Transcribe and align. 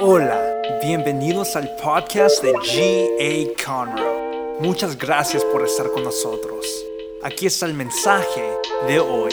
Hola, 0.00 0.62
bienvenidos 0.80 1.56
al 1.56 1.74
podcast 1.74 2.40
de 2.40 2.52
G.A. 2.52 3.64
Conroe. 3.66 4.60
Muchas 4.60 4.96
gracias 4.96 5.44
por 5.46 5.64
estar 5.64 5.90
con 5.90 6.04
nosotros. 6.04 6.86
Aquí 7.24 7.46
está 7.46 7.66
el 7.66 7.74
mensaje 7.74 8.54
de 8.86 9.00
hoy. 9.00 9.32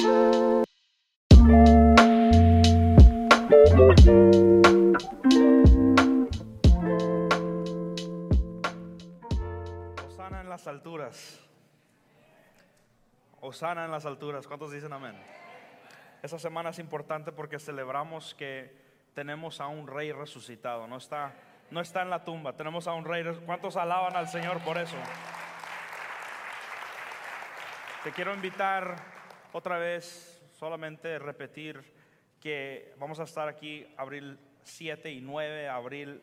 Osana 10.08 10.42
en 10.42 10.50
las 10.50 10.66
alturas. 10.66 11.40
Osana 13.40 13.86
en 13.86 13.92
las 13.92 14.08
alturas. 14.08 14.48
¿Cuántos 14.48 14.72
dicen 14.72 14.92
amén? 14.92 15.16
Esa 16.24 16.40
semana 16.40 16.72
es 16.72 16.80
importante 16.80 17.32
porque 17.32 17.60
celebramos 17.60 18.34
que 18.34 18.85
tenemos 19.16 19.62
a 19.62 19.68
un 19.68 19.88
rey 19.88 20.12
resucitado. 20.12 20.86
No 20.88 20.98
está, 20.98 21.34
no 21.72 21.80
está 21.82 22.04
en 22.04 22.10
la 22.12 22.24
tumba. 22.24 22.54
Tenemos 22.54 22.86
a 22.86 22.94
un 22.94 23.06
rey. 23.06 23.24
¿Cuántos 23.46 23.78
alaban 23.78 24.16
al 24.16 24.28
Señor 24.28 24.60
por 24.60 24.78
eso? 24.78 24.98
Te 28.04 28.12
quiero 28.12 28.36
invitar 28.36 28.98
otra 29.54 29.80
vez, 29.80 30.44
solamente 30.52 31.18
repetir 31.18 31.96
que 32.42 32.94
vamos 33.00 33.20
a 33.20 33.24
estar 33.24 33.48
aquí 33.48 33.88
abril 33.98 34.38
7 34.64 35.10
y 35.10 35.22
9. 35.22 35.70
Abril 35.70 36.22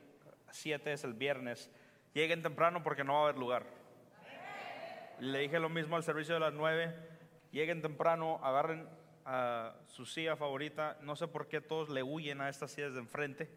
7 0.51 0.93
es 0.93 1.03
el 1.03 1.15
viernes. 1.15 1.71
Lleguen 2.13 2.43
temprano 2.43 2.83
porque 2.83 3.05
no 3.05 3.15
va 3.15 3.21
a 3.21 3.23
haber 3.25 3.39
lugar. 3.39 3.65
Le 5.19 5.39
dije 5.39 5.59
lo 5.59 5.71
mismo 5.71 5.97
al 5.97 6.05
servicio 6.05 6.35
de 6.35 6.41
las 6.41 6.53
9. 6.53 6.95
Lleguen 7.53 7.81
temprano, 7.81 8.39
agarren 8.43 8.87
su 9.87 10.05
silla 10.07 10.37
favorita. 10.37 10.99
No 11.03 11.17
sé 11.17 11.29
por 11.29 11.49
qué 11.49 11.61
todos 11.61 11.89
le 11.89 12.03
huyen 12.03 12.41
a 12.41 12.49
estas 12.49 12.73
sillas 12.73 12.95
de 12.95 13.01
enfrente, 13.01 13.51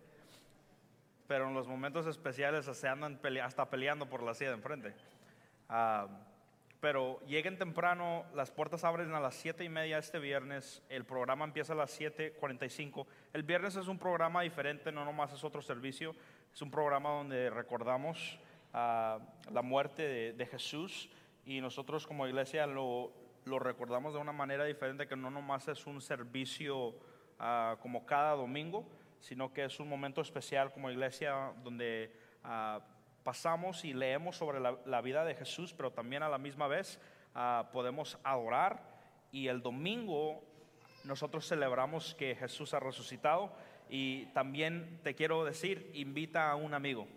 pero 1.28 1.48
en 1.48 1.54
los 1.54 1.68
momentos 1.68 2.06
especiales 2.08 2.66
se 2.66 2.88
andan 2.88 3.20
hasta 3.44 3.70
peleando 3.70 4.08
por 4.08 4.24
la 4.24 4.34
silla 4.34 4.52
de 4.52 4.58
enfrente. 4.58 4.94
Ah, 5.70 6.08
pero 6.80 7.20
lleguen 7.26 7.58
temprano, 7.58 8.26
las 8.36 8.52
puertas 8.52 8.84
abren 8.84 9.14
a 9.14 9.20
las 9.20 9.34
7 9.36 9.64
y 9.64 9.70
media 9.70 9.98
este 9.98 10.20
viernes, 10.20 10.84
el 10.90 11.04
programa 11.04 11.46
empieza 11.46 11.74
a 11.74 11.76
las 11.76 12.00
7.45. 12.00 13.08
El 13.34 13.42
viernes 13.42 13.76
es 13.76 13.88
un 13.88 13.98
programa 13.98 14.44
diferente, 14.44 14.92
no 14.92 15.04
nomás 15.04 15.34
es 15.34 15.44
otro 15.44 15.64
servicio, 15.64 16.16
es 16.54 16.62
un 16.62 16.70
programa 16.70 17.10
donde 17.10 17.50
recordamos 17.50 18.38
ah, 18.74 19.20
la 19.52 19.64
muerte 19.64 20.34
de 20.34 20.46
Jesús 20.46 21.10
y 21.46 21.60
nosotros 21.60 22.06
como 22.06 22.28
iglesia 22.28 22.68
lo, 22.68 23.12
lo 23.46 23.60
recordamos 23.60 24.14
de 24.14 24.20
una 24.20 24.32
manera 24.32 24.66
diferente, 24.66 25.08
que 25.08 25.16
no 25.16 25.30
nomás 25.30 25.68
es 25.68 25.86
un 25.86 26.02
servicio 26.02 26.96
ah, 27.40 27.78
como 27.82 28.06
cada 28.06 28.34
domingo, 28.34 28.88
sino 29.20 29.54
que 29.54 29.66
es 29.66 29.80
un 29.80 29.88
momento 29.88 30.22
especial 30.22 30.72
como 30.72 30.92
iglesia 30.92 31.54
donde 31.64 32.12
ah, 32.44 32.82
pasamos 33.24 33.86
y 33.86 33.94
leemos 33.94 34.38
sobre 34.38 34.60
la, 34.60 35.02
vida 35.02 35.26
de 35.26 35.36
Jesús, 35.36 35.74
pero 35.74 35.92
también 35.92 36.24
a 36.24 36.30
la 36.30 36.38
misma 36.38 36.68
vez 36.68 37.00
ah, 37.34 37.70
podemos 37.72 38.20
adorar 38.24 38.82
y 39.32 39.48
el 39.48 39.62
domingo 39.62 40.44
nosotros 41.04 41.48
celebramos 41.48 42.16
que 42.16 42.36
Jesús 42.36 42.74
ha 42.74 42.80
resucitado 42.80 43.52
y 43.90 44.26
también 44.28 45.00
te 45.04 45.16
quiero 45.16 45.44
decir, 45.46 45.92
invita 45.94 46.52
a 46.52 46.56
un 46.56 46.74
amigo. 46.74 47.08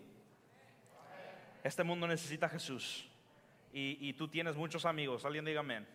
Este 1.63 1.83
mundo 1.83 2.07
necesita 2.07 2.45
a 2.45 2.49
Jesús 2.49 3.09
y, 3.71 4.13
tú 4.13 4.27
tienes 4.27 4.55
muchos 4.55 4.85
amigos, 4.85 5.25
alguien 5.25 5.45
diga 5.45 5.59
amén. 5.59 5.87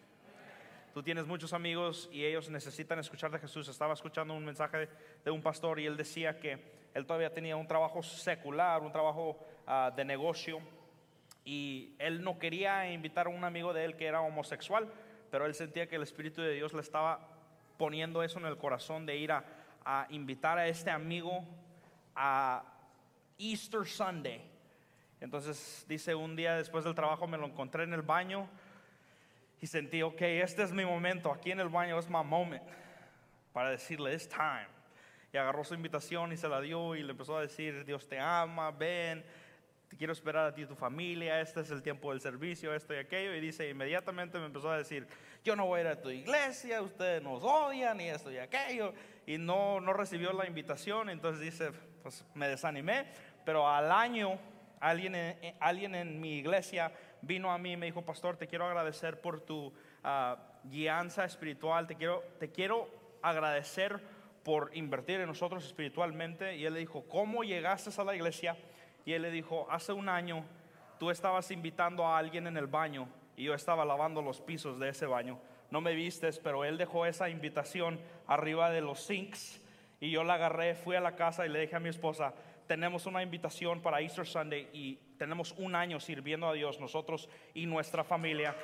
Tú 0.94 1.02
tienes 1.02 1.26
muchos 1.26 1.52
amigos 1.52 2.08
y 2.12 2.24
ellos 2.24 2.48
necesitan 2.48 3.00
escuchar 3.00 3.28
de 3.32 3.40
Jesús. 3.40 3.66
Estaba 3.66 3.94
escuchando 3.94 4.32
un 4.32 4.44
mensaje 4.44 4.88
de 5.24 5.30
un 5.32 5.42
pastor 5.42 5.80
y 5.80 5.86
él 5.86 5.96
decía 5.96 6.38
que 6.38 6.56
él 6.94 7.04
todavía 7.04 7.34
tenía 7.34 7.56
un 7.56 7.66
trabajo 7.66 8.00
secular, 8.00 8.80
un 8.80 8.92
trabajo 8.92 9.36
ah, 9.66 9.92
de 9.94 10.04
negocio 10.04 10.60
y 11.44 11.96
él 11.98 12.22
no 12.22 12.38
quería 12.38 12.92
invitar 12.92 13.26
a 13.26 13.30
un 13.30 13.42
amigo 13.42 13.72
de 13.72 13.84
él 13.84 13.96
que 13.96 14.06
era 14.06 14.20
homosexual, 14.20 14.88
pero 15.32 15.46
él 15.46 15.54
sentía 15.54 15.88
que 15.88 15.96
el 15.96 16.04
Espíritu 16.04 16.42
de 16.42 16.52
Dios 16.52 16.72
le 16.72 16.80
estaba 16.80 17.28
poniendo 17.76 18.22
eso 18.22 18.38
en 18.38 18.46
el 18.46 18.56
corazón 18.56 19.04
de 19.04 19.16
ir 19.16 19.32
a, 19.32 19.44
a 19.84 20.06
invitar 20.10 20.58
a 20.58 20.68
este 20.68 20.92
amigo 20.92 21.44
a 22.14 22.62
Easter 23.36 23.84
Sunday. 23.84 24.48
Entonces 25.20 25.84
dice, 25.88 26.14
un 26.14 26.36
día 26.36 26.54
después 26.54 26.84
del 26.84 26.94
trabajo 26.94 27.26
me 27.26 27.36
lo 27.36 27.46
encontré 27.46 27.82
en 27.82 27.94
el 27.94 28.02
baño 28.02 28.48
y 29.64 29.66
sentí, 29.66 30.02
ok, 30.02 30.20
este 30.20 30.62
es 30.62 30.72
mi 30.72 30.84
momento, 30.84 31.32
aquí 31.32 31.50
en 31.50 31.58
el 31.58 31.70
baño 31.70 31.98
es 31.98 32.06
my 32.06 32.22
moment, 32.22 32.62
para 33.54 33.70
decirle, 33.70 34.12
it's 34.12 34.28
time. 34.28 34.68
Y 35.32 35.38
agarró 35.38 35.64
su 35.64 35.72
invitación 35.72 36.32
y 36.32 36.36
se 36.36 36.48
la 36.48 36.60
dio 36.60 36.94
y 36.94 37.02
le 37.02 37.12
empezó 37.12 37.38
a 37.38 37.40
decir, 37.40 37.82
Dios 37.86 38.06
te 38.06 38.20
ama, 38.20 38.70
ven, 38.72 39.24
te 39.88 39.96
quiero 39.96 40.12
esperar 40.12 40.48
a 40.48 40.54
ti 40.54 40.64
y 40.64 40.66
tu 40.66 40.74
familia, 40.74 41.40
este 41.40 41.62
es 41.62 41.70
el 41.70 41.82
tiempo 41.82 42.10
del 42.10 42.20
servicio, 42.20 42.74
esto 42.74 42.92
y 42.92 42.98
aquello. 42.98 43.34
Y 43.34 43.40
dice, 43.40 43.66
inmediatamente 43.70 44.38
me 44.38 44.44
empezó 44.44 44.70
a 44.70 44.76
decir, 44.76 45.06
yo 45.42 45.56
no 45.56 45.64
voy 45.64 45.78
a 45.78 45.80
ir 45.80 45.88
a 45.88 46.02
tu 46.02 46.10
iglesia, 46.10 46.82
ustedes 46.82 47.22
nos 47.22 47.42
odian 47.42 47.98
y 48.02 48.10
esto 48.10 48.30
y 48.30 48.36
aquello. 48.36 48.92
Y 49.24 49.38
no, 49.38 49.80
no 49.80 49.94
recibió 49.94 50.34
la 50.34 50.46
invitación, 50.46 51.08
entonces 51.08 51.40
dice, 51.40 51.70
pues 52.02 52.22
me 52.34 52.48
desanimé, 52.48 53.06
pero 53.46 53.66
al 53.66 53.90
año 53.90 54.38
alguien 54.78 55.38
alguien 55.58 55.94
en 55.94 56.20
mi 56.20 56.36
iglesia 56.36 56.92
vino 57.26 57.50
a 57.52 57.58
mí 57.58 57.72
y 57.72 57.76
me 57.76 57.86
dijo, 57.86 58.02
pastor, 58.02 58.36
te 58.36 58.46
quiero 58.46 58.66
agradecer 58.66 59.20
por 59.20 59.40
tu 59.40 59.66
uh, 59.66 60.36
guianza 60.64 61.24
espiritual, 61.24 61.86
te 61.86 61.96
quiero, 61.96 62.22
te 62.38 62.50
quiero 62.50 62.88
agradecer 63.22 64.00
por 64.42 64.70
invertir 64.74 65.20
en 65.20 65.26
nosotros 65.26 65.64
espiritualmente. 65.64 66.56
Y 66.56 66.66
él 66.66 66.74
le 66.74 66.80
dijo, 66.80 67.04
¿cómo 67.08 67.44
llegaste 67.44 67.90
a 68.00 68.04
la 68.04 68.14
iglesia? 68.14 68.56
Y 69.04 69.12
él 69.12 69.22
le 69.22 69.30
dijo, 69.30 69.66
hace 69.70 69.92
un 69.92 70.08
año 70.08 70.44
tú 70.98 71.10
estabas 71.10 71.50
invitando 71.50 72.06
a 72.06 72.18
alguien 72.18 72.46
en 72.46 72.56
el 72.56 72.66
baño 72.66 73.08
y 73.36 73.44
yo 73.44 73.54
estaba 73.54 73.84
lavando 73.84 74.22
los 74.22 74.40
pisos 74.40 74.78
de 74.78 74.90
ese 74.90 75.06
baño. 75.06 75.38
No 75.70 75.80
me 75.80 75.94
vistes, 75.94 76.38
pero 76.38 76.64
él 76.64 76.78
dejó 76.78 77.06
esa 77.06 77.28
invitación 77.28 78.00
arriba 78.26 78.70
de 78.70 78.80
los 78.80 79.00
sinks 79.00 79.60
y 80.00 80.10
yo 80.10 80.22
la 80.22 80.34
agarré, 80.34 80.74
fui 80.74 80.96
a 80.96 81.00
la 81.00 81.16
casa 81.16 81.46
y 81.46 81.48
le 81.48 81.60
dije 81.60 81.76
a 81.76 81.80
mi 81.80 81.88
esposa, 81.88 82.34
tenemos 82.66 83.06
una 83.06 83.22
invitación 83.22 83.80
para 83.80 84.00
Easter 84.00 84.26
Sunday 84.26 84.68
y 84.72 84.98
tenemos 85.18 85.52
un 85.58 85.74
año 85.74 86.00
sirviendo 86.00 86.48
a 86.48 86.52
Dios 86.52 86.80
nosotros 86.80 87.28
y 87.54 87.66
nuestra 87.66 88.04
familia. 88.04 88.54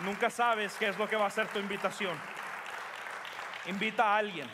Nunca 0.00 0.30
sabes 0.30 0.76
qué 0.78 0.88
es 0.88 0.98
lo 0.98 1.08
que 1.08 1.16
va 1.16 1.26
a 1.26 1.30
ser 1.30 1.46
tu 1.48 1.58
invitación. 1.58 2.16
Invita 3.66 4.04
a 4.04 4.18
alguien. 4.18 4.46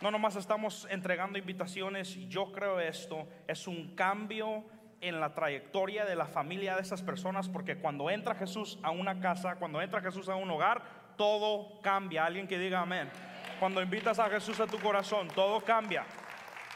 No 0.00 0.10
nomás 0.10 0.36
estamos 0.36 0.86
entregando 0.90 1.38
invitaciones. 1.38 2.16
Yo 2.28 2.52
creo 2.52 2.80
esto 2.80 3.28
es 3.46 3.66
un 3.66 3.94
cambio 3.94 4.64
en 5.00 5.20
la 5.20 5.34
trayectoria 5.34 6.04
de 6.04 6.14
la 6.14 6.26
familia 6.26 6.76
de 6.76 6.82
esas 6.82 7.02
personas 7.02 7.48
porque 7.48 7.76
cuando 7.76 8.08
entra 8.08 8.36
Jesús 8.36 8.78
a 8.82 8.90
una 8.90 9.20
casa, 9.20 9.56
cuando 9.56 9.82
entra 9.82 10.00
Jesús 10.00 10.28
a 10.28 10.36
un 10.36 10.50
hogar, 10.50 10.82
todo 11.16 11.80
cambia. 11.82 12.24
Alguien 12.24 12.46
que 12.46 12.58
diga 12.58 12.80
amén. 12.80 13.10
Cuando 13.58 13.82
invitas 13.82 14.18
a 14.18 14.30
Jesús 14.30 14.60
a 14.60 14.66
tu 14.66 14.78
corazón, 14.78 15.28
todo 15.28 15.60
cambia. 15.60 16.04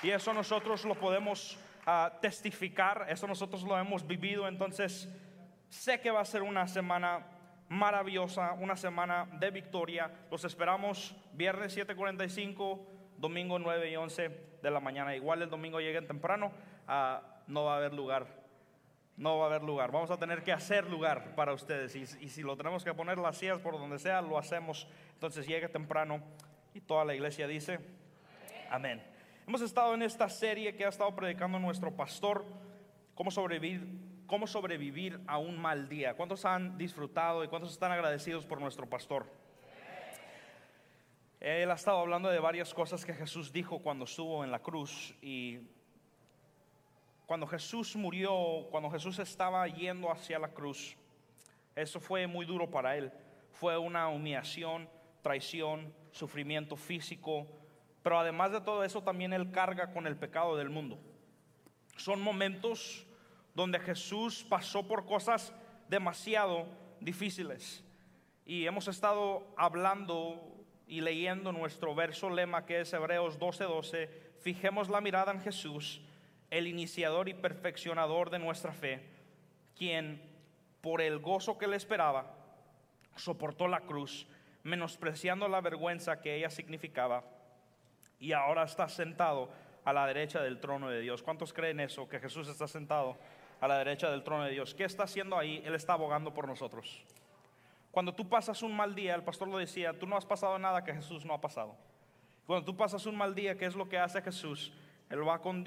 Y 0.03 0.11
eso 0.11 0.33
nosotros 0.33 0.85
lo 0.85 0.95
podemos 0.95 1.59
ah, 1.87 2.19
testificar, 2.21 3.07
eso 3.09 3.27
nosotros 3.27 3.63
lo 3.63 3.79
hemos 3.79 4.07
vivido, 4.07 4.47
entonces 4.49 5.09
sé 5.69 6.01
que 6.01 6.11
va 6.11 6.21
a 6.21 6.25
ser 6.25 6.43
una 6.43 6.67
semana 6.69 7.25
maravillosa, 7.69 8.53
una 8.53 8.77
semana 8.77 9.27
de 9.39 9.51
victoria. 9.51 10.11
Los 10.31 10.45
esperamos 10.45 11.17
viernes 11.33 11.77
7:45, 11.77 12.81
domingo 13.17 13.59
9 13.59 13.91
y 13.91 13.97
11 13.97 14.29
de 14.63 14.71
la 14.71 14.81
mañana. 14.81 15.17
Igual 15.17 15.43
el 15.43 15.51
domingo 15.51 15.81
lleguen 15.81 16.07
temprano, 16.07 16.53
ah, 16.87 17.23
no 17.47 17.65
va 17.65 17.75
a 17.75 17.77
haber 17.79 17.95
lugar. 17.95 18.27
No 19.17 19.39
va 19.39 19.45
a 19.45 19.47
haber 19.49 19.63
lugar. 19.63 19.93
Vamos 19.93 20.11
a 20.11 20.19
tener 20.19 20.43
que 20.43 20.53
hacer 20.53 20.91
lugar 20.91 21.35
para 21.35 21.55
ustedes. 21.55 21.97
Y, 21.97 22.03
y 22.25 22.29
si 22.29 22.43
lo 22.43 22.55
tenemos 22.55 22.85
que 22.85 22.93
poner 22.93 23.17
las 23.17 23.39
sillas 23.39 23.59
por 23.59 23.79
donde 23.79 23.99
sea, 23.99 24.21
lo 24.21 24.37
hacemos. 24.37 24.87
Entonces 25.15 25.47
llegue 25.47 25.71
temprano. 25.71 26.21
Y 26.75 26.83
toda 26.83 27.03
la 27.07 27.15
iglesia 27.15 27.47
dice, 27.47 27.81
amén. 28.71 29.16
Hemos 29.49 29.61
estado 29.61 29.95
en 29.95 30.03
esta 30.03 30.29
serie 30.29 30.75
que 30.75 30.85
ha 30.85 30.89
estado 30.89 31.15
predicando 31.15 31.61
nuestro 31.61 31.95
pastor, 31.95 32.45
cómo 33.15 33.31
sobrevivir, 33.31 33.87
cómo 34.27 34.45
sobrevivir 34.49 35.21
a 35.29 35.39
un 35.39 35.57
mal 35.57 35.89
día. 35.89 36.15
¿Cuántos 36.15 36.45
han 36.45 36.77
disfrutado 36.77 37.45
y 37.45 37.49
cuántos 37.49 37.71
están 37.71 37.93
agradecidos 37.93 38.45
por 38.45 38.61
nuestro 38.61 38.91
pastor? 38.91 39.25
Él 41.39 41.71
ha 41.71 41.75
estado 41.75 41.99
hablando 41.99 42.29
de 42.29 42.41
varias 42.41 42.75
cosas 42.75 43.05
que 43.05 43.15
Jesús 43.15 43.53
dijo 43.53 43.79
cuando 43.79 44.05
estuvo 44.05 44.43
en 44.43 44.51
la 44.51 44.59
cruz 44.59 45.15
y 45.23 45.61
cuando 47.25 47.47
Jesús 47.47 47.95
murió, 47.95 48.67
cuando 48.73 48.91
Jesús 48.91 49.21
estaba 49.21 49.69
yendo 49.69 50.11
hacia 50.11 50.41
la 50.41 50.49
cruz, 50.49 50.97
eso 51.77 52.01
fue 52.01 52.27
muy 52.27 52.47
duro 52.47 52.69
para 52.69 52.97
él. 52.97 53.13
Fue 53.53 53.79
una 53.79 54.09
humillación, 54.09 54.89
traición, 55.23 55.95
sufrimiento 56.11 56.75
físico, 56.75 57.47
pero 58.07 58.21
además 58.21 58.53
de 58.53 58.61
todo 58.61 58.85
eso, 58.85 59.03
también 59.03 59.33
Él 59.33 59.51
carga 59.51 59.93
con 59.93 60.07
el 60.07 60.15
pecado 60.15 60.57
del 60.57 60.71
mundo. 60.71 60.97
Son 61.97 62.23
momentos 62.23 63.05
donde 63.53 63.81
Jesús 63.81 64.47
pasó 64.49 64.87
por 64.87 65.07
cosas 65.07 65.53
demasiado 65.89 66.69
difíciles. 67.01 67.83
Y 68.45 68.65
hemos 68.65 68.87
estado 68.87 69.53
hablando 69.57 70.41
y 70.87 71.01
leyendo 71.01 71.51
nuestro 71.51 71.97
verso 71.97 72.31
lema 72.31 72.65
que 72.65 72.83
es 72.83 72.93
Hebreos 72.93 73.41
12:12. 73.41 74.09
Fijemos 74.39 74.89
la 74.89 75.01
mirada 75.01 75.33
en 75.33 75.41
Jesús, 75.41 76.01
el 76.49 76.69
iniciador 76.69 77.29
y 77.29 77.35
perfeccionador 77.35 78.31
de 78.31 78.39
nuestra 78.39 78.73
fe, 78.73 79.03
quien 79.77 80.23
por 80.81 81.01
el 81.01 81.19
gozo 81.19 81.59
que 81.59 81.67
le 81.67 81.75
esperaba, 81.75 82.33
soportó 83.17 83.67
la 83.67 83.81
cruz, 83.81 84.29
menospreciando 84.63 85.49
la 85.49 85.61
vergüenza 85.61 86.21
que 86.21 86.37
ella 86.37 86.51
significaba, 86.51 87.25
y 88.19 88.33
ahora 88.33 88.65
está 88.65 88.89
sentado 88.89 89.51
a 89.85 89.93
la 89.93 90.07
derecha 90.07 90.43
del 90.43 90.61
trono 90.61 90.91
de 90.91 91.01
Dios. 91.01 91.23
¿Cuántos 91.23 91.53
creen 91.53 91.81
eso? 91.81 92.09
Que 92.09 92.19
Jesús 92.19 92.49
está 92.49 92.67
sentado 92.67 93.17
a 93.61 93.69
la 93.69 93.79
derecha 93.79 94.11
del 94.11 94.23
trono 94.23 94.45
de 94.45 94.51
Dios. 94.51 94.75
¿Qué 94.75 94.85
está 94.85 95.05
haciendo 95.05 95.39
ahí? 95.39 95.63
Él 95.65 95.75
está 95.75 95.95
abogando 95.95 96.35
por 96.35 96.47
nosotros. 96.47 97.05
Cuando 97.91 98.15
tú 98.15 98.29
pasas 98.29 98.63
un 98.63 98.77
mal 98.77 98.95
día, 98.95 99.15
el 99.15 99.23
pastor 99.23 99.49
lo 99.49 99.59
decía, 99.59 99.99
tú 99.99 100.07
no 100.07 100.17
has 100.17 100.27
pasado 100.27 100.59
nada 100.59 100.85
que 100.85 100.93
Jesús 100.93 101.25
no 101.25 101.33
ha 101.33 101.41
pasado. 101.41 101.77
Cuando 102.47 102.65
tú 102.65 102.77
pasas 102.77 103.07
un 103.07 103.17
mal 103.17 103.35
día, 103.35 103.57
¿qué 103.57 103.65
es 103.65 103.75
lo 103.75 103.89
que 103.89 103.99
hace 103.99 104.21
Jesús? 104.23 104.73
Él 105.09 105.27
va 105.27 105.41
con, 105.41 105.65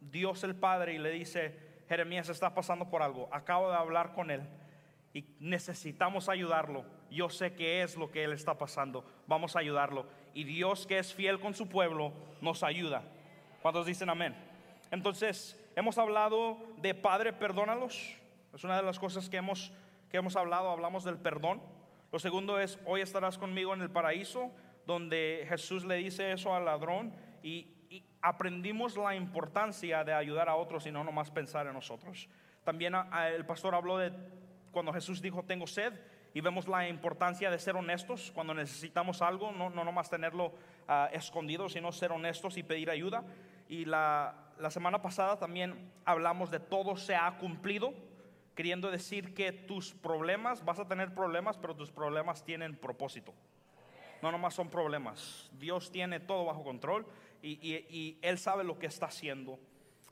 Dios 0.00 0.44
el 0.44 0.54
Padre 0.54 0.94
y 0.94 0.98
le 0.98 1.10
dice, 1.10 1.56
Jeremías 1.88 2.28
está 2.28 2.54
pasando 2.54 2.90
por 2.90 3.02
algo, 3.02 3.28
acabo 3.32 3.70
de 3.70 3.76
hablar 3.76 4.12
con 4.12 4.30
él 4.30 4.42
y 5.14 5.24
necesitamos 5.38 6.28
ayudarlo. 6.28 6.84
Yo 7.10 7.30
sé 7.30 7.54
que 7.54 7.82
es 7.82 7.96
lo 7.96 8.10
que 8.10 8.24
él 8.24 8.32
está 8.32 8.58
pasando, 8.58 9.04
vamos 9.26 9.54
a 9.56 9.60
ayudarlo. 9.60 10.06
Y 10.34 10.44
Dios 10.44 10.86
que 10.86 10.98
es 10.98 11.14
fiel 11.14 11.40
con 11.40 11.54
su 11.54 11.68
pueblo 11.68 12.12
nos 12.40 12.62
ayuda. 12.62 13.02
¿Cuántos 13.62 13.86
dicen 13.86 14.10
amén? 14.10 14.34
Entonces, 14.90 15.58
hemos 15.76 15.96
hablado 15.96 16.58
de 16.78 16.94
Padre, 16.94 17.32
perdónalos. 17.32 18.16
Es 18.52 18.64
una 18.64 18.76
de 18.76 18.82
las 18.82 18.98
cosas 18.98 19.28
que 19.28 19.36
hemos, 19.36 19.72
que 20.10 20.16
hemos 20.16 20.36
hablado, 20.36 20.70
hablamos 20.70 21.04
del 21.04 21.18
perdón. 21.18 21.60
Lo 22.12 22.18
segundo 22.18 22.60
es, 22.60 22.78
hoy 22.84 23.00
estarás 23.00 23.38
conmigo 23.38 23.74
en 23.74 23.80
el 23.80 23.90
paraíso, 23.90 24.50
donde 24.86 25.46
Jesús 25.48 25.84
le 25.84 25.96
dice 25.96 26.32
eso 26.32 26.54
al 26.54 26.64
ladrón 26.64 27.12
y, 27.42 27.70
aprendimos 28.22 28.96
la 28.96 29.14
importancia 29.14 30.02
de 30.02 30.14
ayudar 30.14 30.48
a 30.48 30.56
otros 30.56 30.86
y 30.86 30.90
no 30.90 31.04
nomás 31.04 31.30
pensar 31.30 31.66
en 31.66 31.74
nosotros. 31.74 32.26
También 32.64 32.94
el 33.34 33.44
pastor 33.44 33.74
habló 33.74 33.98
de 33.98 34.12
cuando 34.72 34.94
Jesús 34.94 35.20
dijo, 35.20 35.42
tengo 35.42 35.66
sed, 35.66 35.92
y 36.34 36.40
vemos 36.40 36.66
la 36.66 36.88
importancia 36.88 37.48
de 37.48 37.58
ser 37.60 37.76
honestos 37.76 38.32
cuando 38.34 38.52
necesitamos 38.54 39.22
algo, 39.22 39.52
no, 39.52 39.70
no 39.70 39.84
nomás 39.84 40.10
tenerlo 40.10 40.52
ah, 40.88 41.08
escondido, 41.12 41.68
sino 41.68 41.92
ser 41.92 42.10
honestos 42.10 42.56
y 42.56 42.64
pedir 42.64 42.90
ayuda. 42.90 43.24
Y 43.68 43.84
la, 43.84 44.34
la 44.58 44.70
semana 44.70 45.00
pasada 45.00 45.38
también 45.38 45.92
hablamos 46.04 46.50
de 46.50 46.58
todo 46.58 46.96
se 46.96 47.14
ha 47.14 47.30
cumplido, 47.38 47.94
queriendo 48.56 48.90
decir 48.90 49.32
que 49.32 49.52
tus 49.52 49.94
problemas, 49.94 50.64
vas 50.64 50.80
a 50.80 50.88
tener 50.88 51.14
problemas, 51.14 51.56
pero 51.56 51.76
tus 51.76 51.92
problemas 51.92 52.44
tienen 52.44 52.76
propósito. 52.76 53.32
No 54.20 54.32
nomás 54.32 54.54
son 54.54 54.70
problemas. 54.70 55.50
Dios 55.52 55.92
tiene 55.92 56.18
todo 56.18 56.46
bajo 56.46 56.64
control 56.64 57.06
y, 57.42 58.18
Él 58.22 58.38
sabe 58.38 58.64
lo 58.64 58.78
que 58.78 58.86
está 58.86 59.06
haciendo. 59.06 59.60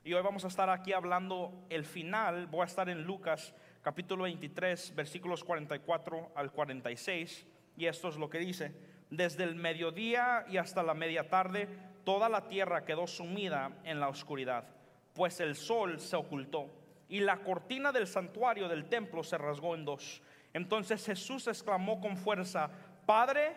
Y 0.04 0.12
hoy 0.12 0.22
vamos 0.22 0.44
a 0.44 0.48
estar 0.48 0.68
aquí 0.70 0.92
hablando 0.92 1.66
el 1.68 1.84
final. 1.84 2.46
Voy 2.46 2.60
a 2.62 2.66
estar 2.66 2.88
en 2.88 3.04
Lucas 3.04 3.54
capítulo 3.82 4.24
23, 4.24 4.94
versículos 4.94 5.42
44 5.44 6.32
al 6.34 6.52
46. 6.52 7.46
Y 7.76 7.86
esto 7.86 8.08
es 8.08 8.16
lo 8.16 8.30
que 8.30 8.38
dice. 8.38 8.72
Desde 9.10 9.44
el 9.44 9.56
mediodía 9.56 10.46
y 10.48 10.56
hasta 10.56 10.82
la 10.82 10.94
media 10.94 11.28
tarde, 11.28 11.68
toda 12.04 12.28
la 12.28 12.48
tierra 12.48 12.84
quedó 12.84 13.06
sumida 13.06 13.72
en 13.84 14.00
la 14.00 14.08
oscuridad, 14.08 14.64
pues 15.14 15.40
el 15.40 15.54
sol 15.54 16.00
se 16.00 16.16
ocultó 16.16 16.70
y 17.08 17.20
la 17.20 17.38
cortina 17.38 17.92
del 17.92 18.06
santuario 18.06 18.68
del 18.68 18.86
templo 18.86 19.22
se 19.22 19.36
rasgó 19.36 19.74
en 19.74 19.84
dos. 19.84 20.22
Entonces 20.54 21.04
Jesús 21.04 21.46
exclamó 21.46 22.00
con 22.00 22.16
fuerza, 22.16 22.70
Padre, 23.04 23.54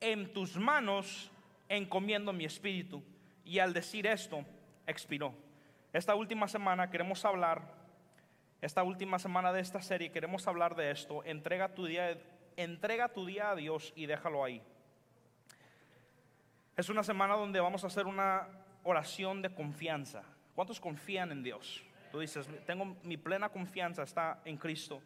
en 0.00 0.32
tus 0.32 0.56
manos 0.56 1.30
encomiendo 1.68 2.32
mi 2.32 2.44
espíritu. 2.44 3.02
Y 3.44 3.58
al 3.58 3.72
decir 3.72 4.06
esto, 4.06 4.44
expiró. 4.86 5.34
Esta 5.92 6.14
última 6.14 6.48
semana 6.48 6.90
queremos 6.90 7.24
hablar, 7.24 7.81
esta 8.62 8.84
última 8.84 9.18
semana 9.18 9.52
de 9.52 9.60
esta 9.60 9.82
serie 9.82 10.12
queremos 10.12 10.46
hablar 10.46 10.76
de 10.76 10.92
esto. 10.92 11.24
Entrega 11.24 11.74
tu 11.74 11.84
día, 11.84 12.16
entrega 12.56 13.08
tu 13.08 13.26
día 13.26 13.50
a 13.50 13.56
Dios 13.56 13.92
y 13.96 14.06
déjalo 14.06 14.44
ahí. 14.44 14.62
Es 16.76 16.88
una 16.88 17.02
semana 17.02 17.34
donde 17.34 17.58
vamos 17.58 17.82
a 17.82 17.88
hacer 17.88 18.06
una 18.06 18.46
oración 18.84 19.42
de 19.42 19.52
confianza. 19.52 20.22
¿Cuántos 20.54 20.78
confían 20.78 21.32
en 21.32 21.42
Dios? 21.42 21.82
Tú 22.12 22.20
dices, 22.20 22.48
tengo 22.64 22.96
mi 23.02 23.16
plena 23.16 23.48
confianza 23.48 24.04
está 24.04 24.40
en 24.44 24.56
Cristo. 24.56 25.02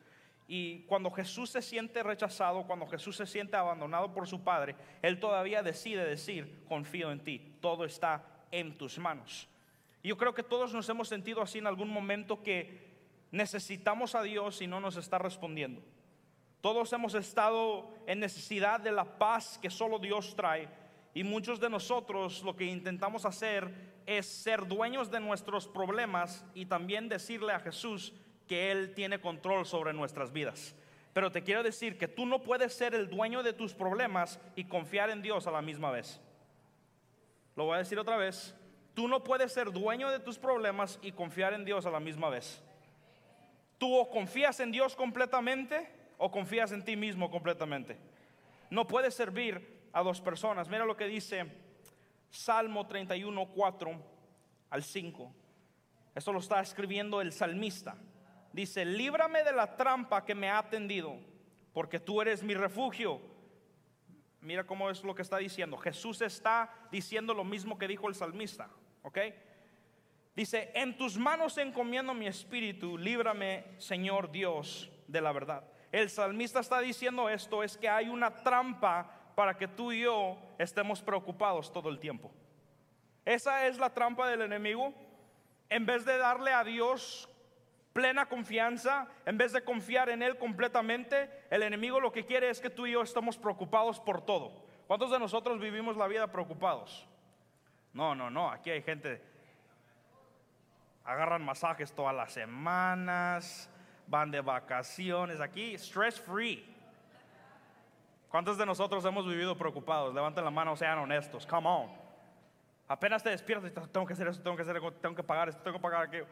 Y 0.46 0.80
cuando 0.80 1.10
Jesús 1.10 1.48
se 1.48 1.62
siente 1.62 2.02
rechazado, 2.02 2.64
cuando 2.64 2.86
Jesús 2.86 3.16
se 3.16 3.24
siente 3.24 3.56
abandonado 3.56 4.12
por 4.12 4.28
su 4.28 4.44
Padre, 4.44 4.76
Él 5.00 5.18
todavía 5.18 5.62
decide 5.62 6.04
decir, 6.04 6.62
confío 6.68 7.10
en 7.10 7.20
ti, 7.20 7.56
todo 7.62 7.86
está 7.86 8.22
en 8.50 8.76
tus 8.76 8.98
manos. 8.98 9.48
Y 10.02 10.08
yo 10.08 10.18
creo 10.18 10.34
que 10.34 10.42
todos 10.42 10.74
nos 10.74 10.86
hemos 10.90 11.08
sentido 11.08 11.40
así 11.40 11.58
en 11.58 11.66
algún 11.66 11.88
momento 11.88 12.42
que 12.42 12.95
necesitamos 13.30 14.14
a 14.14 14.22
Dios 14.22 14.62
y 14.62 14.66
no 14.66 14.80
nos 14.80 14.96
está 14.96 15.18
respondiendo. 15.18 15.82
Todos 16.60 16.92
hemos 16.92 17.14
estado 17.14 17.94
en 18.06 18.20
necesidad 18.20 18.80
de 18.80 18.92
la 18.92 19.18
paz 19.18 19.58
que 19.60 19.70
solo 19.70 19.98
Dios 19.98 20.34
trae. 20.34 20.68
Y 21.14 21.24
muchos 21.24 21.60
de 21.60 21.70
nosotros 21.70 22.42
lo 22.42 22.56
que 22.56 22.64
intentamos 22.64 23.24
hacer 23.24 23.72
es 24.06 24.26
ser 24.26 24.66
dueños 24.66 25.10
de 25.10 25.20
nuestros 25.20 25.66
problemas 25.66 26.44
y 26.54 26.66
también 26.66 27.08
decirle 27.08 27.52
a 27.52 27.60
Jesús, 27.60 28.12
que 28.46 28.70
Él 28.70 28.94
tiene 28.94 29.20
control 29.20 29.66
sobre 29.66 29.92
nuestras 29.92 30.32
vidas. 30.32 30.74
Pero 31.12 31.32
te 31.32 31.42
quiero 31.42 31.62
decir 31.62 31.98
que 31.98 32.08
tú 32.08 32.26
no 32.26 32.42
puedes 32.42 32.72
ser 32.74 32.94
el 32.94 33.08
dueño 33.08 33.42
de 33.42 33.52
tus 33.52 33.74
problemas 33.74 34.38
y 34.54 34.64
confiar 34.64 35.10
en 35.10 35.22
Dios 35.22 35.46
a 35.46 35.50
la 35.50 35.62
misma 35.62 35.90
vez. 35.90 36.20
Lo 37.54 37.64
voy 37.64 37.76
a 37.76 37.78
decir 37.78 37.98
otra 37.98 38.16
vez. 38.16 38.54
Tú 38.94 39.08
no 39.08 39.24
puedes 39.24 39.52
ser 39.52 39.72
dueño 39.72 40.10
de 40.10 40.20
tus 40.20 40.38
problemas 40.38 40.98
y 41.02 41.12
confiar 41.12 41.54
en 41.54 41.64
Dios 41.64 41.86
a 41.86 41.90
la 41.90 42.00
misma 42.00 42.28
vez. 42.28 42.62
Tú 43.78 43.94
o 43.94 44.10
confías 44.10 44.60
en 44.60 44.72
Dios 44.72 44.96
completamente 44.96 45.88
o 46.18 46.30
confías 46.30 46.72
en 46.72 46.84
ti 46.84 46.96
mismo 46.96 47.30
completamente. 47.30 47.98
No 48.70 48.86
puedes 48.86 49.14
servir 49.14 49.88
a 49.92 50.02
dos 50.02 50.20
personas. 50.20 50.68
Mira 50.68 50.84
lo 50.84 50.96
que 50.96 51.06
dice 51.06 51.46
Salmo 52.30 52.86
31, 52.86 53.46
4 53.46 54.02
al 54.70 54.82
5. 54.82 55.32
Esto 56.14 56.32
lo 56.32 56.38
está 56.38 56.60
escribiendo 56.60 57.20
el 57.20 57.32
salmista. 57.32 57.96
Dice, 58.52 58.84
líbrame 58.84 59.44
de 59.44 59.52
la 59.52 59.76
trampa 59.76 60.24
que 60.24 60.34
me 60.34 60.50
ha 60.50 60.62
tendido, 60.68 61.18
porque 61.74 62.00
tú 62.00 62.22
eres 62.22 62.42
mi 62.42 62.54
refugio. 62.54 63.20
Mira 64.40 64.64
cómo 64.64 64.88
es 64.88 65.04
lo 65.04 65.14
que 65.14 65.22
está 65.22 65.36
diciendo. 65.36 65.76
Jesús 65.76 66.22
está 66.22 66.72
diciendo 66.90 67.34
lo 67.34 67.44
mismo 67.44 67.76
que 67.76 67.86
dijo 67.88 68.08
el 68.08 68.14
salmista, 68.14 68.70
¿ok? 69.02 69.18
Dice, 70.36 70.70
en 70.74 70.98
tus 70.98 71.16
manos 71.16 71.56
encomiendo 71.56 72.12
mi 72.12 72.26
espíritu, 72.26 72.98
líbrame, 72.98 73.64
Señor 73.78 74.30
Dios, 74.30 74.90
de 75.08 75.22
la 75.22 75.32
verdad. 75.32 75.64
El 75.90 76.10
salmista 76.10 76.60
está 76.60 76.80
diciendo 76.80 77.30
esto, 77.30 77.62
es 77.62 77.78
que 77.78 77.88
hay 77.88 78.10
una 78.10 78.34
trampa 78.42 79.10
para 79.34 79.56
que 79.56 79.66
tú 79.66 79.92
y 79.92 80.02
yo 80.02 80.36
estemos 80.58 81.00
preocupados 81.00 81.72
todo 81.72 81.88
el 81.88 81.98
tiempo. 81.98 82.30
Esa 83.24 83.66
es 83.66 83.78
la 83.78 83.94
trampa 83.94 84.28
del 84.28 84.42
enemigo. 84.42 84.92
En 85.70 85.86
vez 85.86 86.04
de 86.04 86.18
darle 86.18 86.52
a 86.52 86.62
Dios 86.64 87.30
plena 87.94 88.26
confianza, 88.26 89.08
en 89.24 89.38
vez 89.38 89.52
de 89.52 89.64
confiar 89.64 90.10
en 90.10 90.22
Él 90.22 90.36
completamente, 90.36 91.30
el 91.48 91.62
enemigo 91.62 91.98
lo 91.98 92.12
que 92.12 92.26
quiere 92.26 92.50
es 92.50 92.60
que 92.60 92.68
tú 92.68 92.86
y 92.86 92.92
yo 92.92 93.00
estamos 93.00 93.38
preocupados 93.38 93.98
por 94.00 94.20
todo. 94.20 94.66
¿Cuántos 94.86 95.10
de 95.10 95.18
nosotros 95.18 95.58
vivimos 95.58 95.96
la 95.96 96.06
vida 96.06 96.30
preocupados? 96.30 97.08
No, 97.94 98.14
no, 98.14 98.28
no, 98.28 98.50
aquí 98.50 98.68
hay 98.68 98.82
gente, 98.82 99.22
agarran 101.06 101.44
masajes 101.44 101.92
todas 101.92 102.14
las 102.14 102.32
semanas, 102.32 103.70
van 104.06 104.30
de 104.30 104.40
vacaciones, 104.40 105.40
aquí 105.40 105.74
stress 105.74 106.20
free. 106.20 106.64
¿Cuántos 108.28 108.58
de 108.58 108.66
nosotros 108.66 109.04
hemos 109.04 109.26
vivido 109.26 109.56
preocupados? 109.56 110.14
Levanten 110.14 110.44
la 110.44 110.50
mano, 110.50 110.76
sean 110.76 110.98
honestos, 110.98 111.46
come 111.46 111.68
on. 111.68 111.90
Apenas 112.88 113.22
te 113.22 113.30
despiertas, 113.30 113.72
tengo 113.90 114.06
que 114.06 114.12
hacer 114.12 114.28
eso, 114.28 114.42
tengo 114.42 114.56
que 114.56 114.62
hacer, 114.62 114.80
tengo 115.00 115.14
que 115.14 115.22
pagar 115.22 115.48
esto, 115.48 115.62
tengo 115.62 115.78
que 115.78 115.82
pagar 115.82 116.02
aquello 116.02 116.26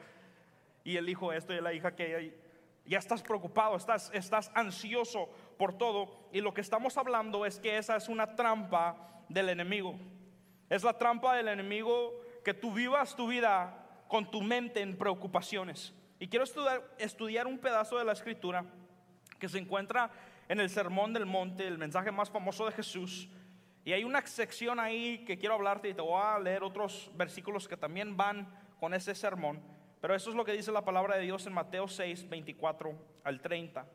y 0.84 0.98
el 0.98 1.08
hijo 1.08 1.32
esto 1.32 1.52
y 1.52 1.60
la 1.60 1.72
hija 1.72 1.96
que 1.96 2.38
ya 2.84 2.98
estás 2.98 3.22
preocupado, 3.22 3.74
estás, 3.74 4.10
estás 4.12 4.52
ansioso 4.54 5.30
por 5.58 5.76
todo. 5.76 6.28
Y 6.30 6.42
lo 6.42 6.52
que 6.52 6.60
estamos 6.60 6.98
hablando 6.98 7.46
es 7.46 7.58
que 7.58 7.78
esa 7.78 7.96
es 7.96 8.08
una 8.08 8.36
trampa 8.36 8.96
del 9.30 9.48
enemigo. 9.48 9.98
Es 10.68 10.84
la 10.84 10.96
trampa 10.98 11.34
del 11.34 11.48
enemigo 11.48 12.12
que 12.44 12.52
tú 12.52 12.72
vivas 12.72 13.16
tu 13.16 13.26
vida 13.26 13.83
con 14.08 14.30
tu 14.30 14.42
mente 14.42 14.80
en 14.80 14.96
preocupaciones. 14.96 15.94
Y 16.18 16.28
quiero 16.28 16.44
estudiar, 16.44 16.82
estudiar 16.98 17.46
un 17.46 17.58
pedazo 17.58 17.98
de 17.98 18.04
la 18.04 18.12
escritura 18.12 18.64
que 19.38 19.48
se 19.48 19.58
encuentra 19.58 20.10
en 20.48 20.60
el 20.60 20.70
Sermón 20.70 21.12
del 21.12 21.26
Monte, 21.26 21.66
el 21.66 21.78
mensaje 21.78 22.10
más 22.10 22.30
famoso 22.30 22.66
de 22.66 22.72
Jesús. 22.72 23.28
Y 23.84 23.92
hay 23.92 24.04
una 24.04 24.24
sección 24.26 24.80
ahí 24.80 25.24
que 25.26 25.38
quiero 25.38 25.54
hablarte 25.54 25.88
y 25.88 25.94
te 25.94 26.00
voy 26.00 26.20
a 26.22 26.38
leer 26.38 26.62
otros 26.62 27.10
versículos 27.14 27.68
que 27.68 27.76
también 27.76 28.16
van 28.16 28.48
con 28.80 28.94
ese 28.94 29.14
sermón. 29.14 29.62
Pero 30.00 30.14
eso 30.14 30.30
es 30.30 30.36
lo 30.36 30.44
que 30.44 30.52
dice 30.52 30.72
la 30.72 30.84
palabra 30.84 31.16
de 31.16 31.22
Dios 31.22 31.46
en 31.46 31.52
Mateo 31.52 31.88
6, 31.88 32.28
24 32.28 32.94
al 33.24 33.40
30. 33.40 33.86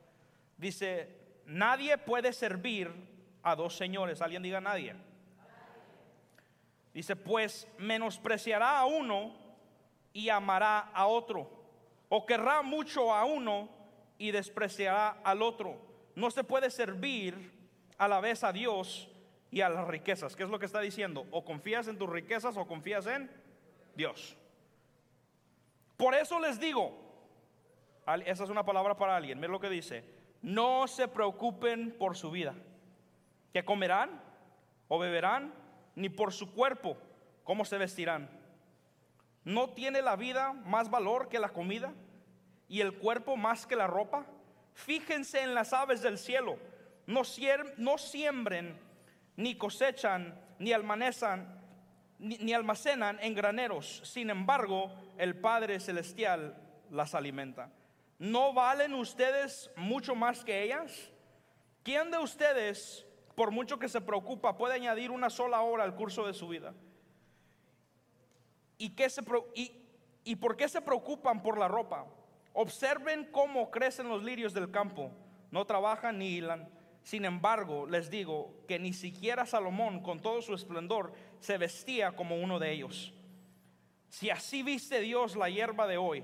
Dice, 0.58 1.16
nadie 1.46 1.98
puede 1.98 2.34
servir 2.34 2.92
a 3.44 3.56
dos 3.56 3.76
señores. 3.76 4.22
Alguien 4.22 4.44
diga 4.44 4.60
nadie. 4.62 4.96
Dice, 6.94 7.16
pues 7.16 7.68
menospreciará 7.78 8.80
a 8.80 8.86
uno 8.86 9.38
y 10.20 10.30
amará 10.30 10.80
a 10.94 11.08
otro, 11.08 11.50
o 12.10 12.26
querrá 12.26 12.62
mucho 12.62 13.14
a 13.14 13.24
uno 13.24 13.70
y 14.18 14.32
despreciará 14.32 15.22
al 15.24 15.42
otro. 15.42 15.78
No 16.14 16.30
se 16.30 16.44
puede 16.44 16.70
servir 16.70 17.54
a 17.98 18.10
la 18.10 18.20
vez 18.20 18.44
a 18.44 18.52
Dios 18.52 19.10
y 19.50 19.62
a 19.62 19.70
las 19.70 19.88
riquezas. 19.88 20.36
¿Qué 20.36 20.44
es 20.44 20.50
lo 20.50 20.60
que 20.60 20.66
está 20.66 20.82
diciendo? 20.82 21.26
O 21.32 21.46
confías 21.46 21.88
en 21.88 21.98
tus 21.98 22.10
riquezas 22.10 22.58
o 22.58 22.68
confías 22.68 23.08
en 23.08 23.32
Dios. 23.96 24.36
Por 25.96 26.14
eso 26.14 26.38
les 26.40 26.60
digo, 26.60 26.92
esa 28.26 28.44
es 28.44 28.50
una 28.50 28.66
palabra 28.66 28.98
para 28.98 29.16
alguien, 29.16 29.40
mira 29.40 29.52
lo 29.52 29.60
que 29.62 29.70
dice, 29.70 30.04
no 30.42 30.86
se 30.88 31.08
preocupen 31.08 31.96
por 31.98 32.18
su 32.18 32.30
vida, 32.30 32.56
que 33.54 33.64
comerán 33.64 34.22
o 34.90 35.00
beberán, 35.00 35.54
ni 35.96 36.10
por 36.10 36.34
su 36.34 36.52
cuerpo, 36.54 36.98
cómo 37.46 37.64
se 37.64 37.78
vestirán. 37.78 38.39
¿No 39.44 39.70
tiene 39.70 40.02
la 40.02 40.16
vida 40.16 40.54
más 40.54 40.90
valor 40.90 41.30
que 41.30 41.40
la 41.40 41.50
comida 41.50 41.94
y 42.68 42.82
el 42.82 42.94
cuerpo 42.94 43.38
más 43.38 43.66
que 43.66 43.76
la 43.76 43.88
ropa? 43.88 44.26
Fíjense 44.74 45.42
en 45.42 45.54
las 45.54 45.74
aves 45.74 46.02
del 46.02 46.18
cielo, 46.18 46.58
no, 47.06 47.22
no 47.78 47.98
siembren, 47.98 48.80
ni 49.36 49.56
cosechan, 49.56 50.40
ni 50.60 50.74
almacenan, 50.74 51.60
ni, 52.20 52.54
almacenan 52.54 53.18
en 53.22 53.34
graneros. 53.34 54.02
Sin 54.04 54.30
embargo, 54.30 54.92
el 55.18 55.36
Padre 55.40 55.80
Celestial 55.80 56.56
las 56.92 57.16
alimenta. 57.16 57.72
¿No 58.20 58.54
valen 58.54 58.94
ustedes 58.94 59.72
mucho 59.78 60.14
más 60.16 60.44
que 60.44 60.64
ellas? 60.64 61.12
¿Quién 61.84 62.12
de 62.12 62.18
ustedes, 62.18 63.06
por 63.36 63.52
mucho 63.52 63.80
que 63.80 63.88
se 63.88 64.02
preocupa, 64.02 64.58
puede 64.58 64.76
añadir 64.76 65.12
una 65.12 65.30
sola 65.30 65.62
hora 65.62 65.86
al 65.86 65.96
curso 65.96 66.28
de 66.28 66.34
su 66.34 66.50
vida? 66.50 66.74
¿Y, 68.80 68.92
qué 68.92 69.10
se, 69.10 69.22
y, 69.54 69.74
¿Y 70.24 70.36
por 70.38 70.58
qué 70.58 70.68
se 70.68 70.82
preocupan 70.82 71.44
por 71.44 71.60
la 71.60 71.68
ropa? 71.68 72.08
Observen 72.54 73.30
cómo 73.32 73.70
crecen 73.70 74.10
los 74.10 74.24
lirios 74.24 74.54
del 74.54 74.72
campo. 74.72 75.12
No 75.52 75.66
trabajan 75.66 76.18
ni 76.18 76.30
hilan. 76.30 76.68
Sin 77.04 77.26
embargo, 77.26 77.86
les 77.86 78.10
digo 78.10 78.54
que 78.68 78.80
ni 78.80 78.94
siquiera 78.94 79.46
Salomón, 79.46 80.02
con 80.02 80.22
todo 80.22 80.42
su 80.42 80.54
esplendor, 80.54 81.14
se 81.40 81.58
vestía 81.58 82.16
como 82.16 82.38
uno 82.38 82.58
de 82.58 82.72
ellos. 82.72 83.14
Si 84.08 84.30
así 84.30 84.64
viste 84.64 85.02
Dios 85.02 85.36
la 85.36 85.50
hierba 85.50 85.86
de 85.86 85.98
hoy, 85.98 86.24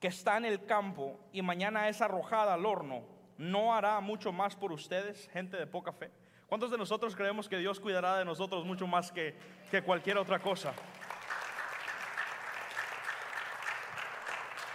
que 0.00 0.08
está 0.08 0.38
en 0.38 0.46
el 0.46 0.64
campo 0.64 1.20
y 1.32 1.42
mañana 1.42 1.88
es 1.88 2.00
arrojada 2.00 2.54
al 2.54 2.64
horno, 2.64 3.04
¿no 3.36 3.74
hará 3.74 4.00
mucho 4.00 4.32
más 4.32 4.56
por 4.56 4.72
ustedes, 4.72 5.28
gente 5.28 5.56
de 5.56 5.66
poca 5.66 5.92
fe? 5.92 6.10
¿Cuántos 6.50 6.72
de 6.72 6.78
nosotros 6.78 7.14
creemos 7.14 7.48
que 7.48 7.58
Dios 7.58 7.78
cuidará 7.78 8.18
de 8.18 8.24
nosotros 8.24 8.64
mucho 8.64 8.84
más 8.84 9.12
que, 9.12 9.36
que 9.70 9.82
cualquier 9.82 10.18
otra 10.18 10.40
cosa? 10.40 10.74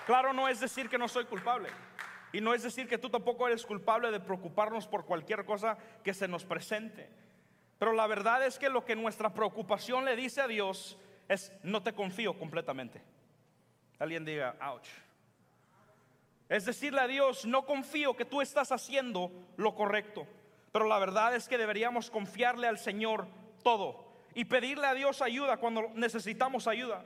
Claro, 0.05 0.31
no 0.31 0.47
es 0.47 0.61
decir 0.61 0.89
que 0.89 0.97
no 0.97 1.09
soy 1.09 1.25
culpable. 1.25 1.67
Y 2.31 2.39
no 2.39 2.53
es 2.53 2.63
decir 2.63 2.87
que 2.87 2.97
tú 2.97 3.09
tampoco 3.09 3.45
eres 3.45 3.65
culpable 3.65 4.09
de 4.09 4.21
preocuparnos 4.21 4.87
por 4.87 5.03
cualquier 5.03 5.43
cosa 5.43 5.77
que 6.01 6.13
se 6.13 6.29
nos 6.29 6.45
presente. 6.45 7.09
Pero 7.77 7.91
la 7.91 8.07
verdad 8.07 8.45
es 8.45 8.57
que 8.57 8.69
lo 8.69 8.85
que 8.85 8.95
nuestra 8.95 9.33
preocupación 9.33 10.05
le 10.05 10.15
dice 10.15 10.39
a 10.39 10.47
Dios 10.47 10.97
es, 11.27 11.51
no 11.61 11.83
te 11.83 11.91
confío 11.91 12.39
completamente. 12.39 13.01
Alguien 13.99 14.23
diga, 14.23 14.55
ouch. 14.61 14.87
Es 16.47 16.63
decirle 16.63 17.01
a 17.01 17.07
Dios, 17.07 17.45
no 17.45 17.65
confío 17.65 18.15
que 18.15 18.23
tú 18.23 18.41
estás 18.41 18.71
haciendo 18.71 19.29
lo 19.57 19.75
correcto. 19.75 20.25
Pero 20.75 20.87
la 20.87 20.99
verdad 20.99 21.33
es 21.33 21.47
que 21.47 21.57
deberíamos 21.57 22.11
confiarle 22.11 22.67
al 22.67 22.77
Señor 22.77 23.29
todo 23.63 24.11
y 24.33 24.43
pedirle 24.43 24.85
a 24.85 24.93
Dios 24.93 25.21
ayuda 25.21 25.55
cuando 25.55 25.83
necesitamos 25.93 26.67
ayuda. 26.67 27.05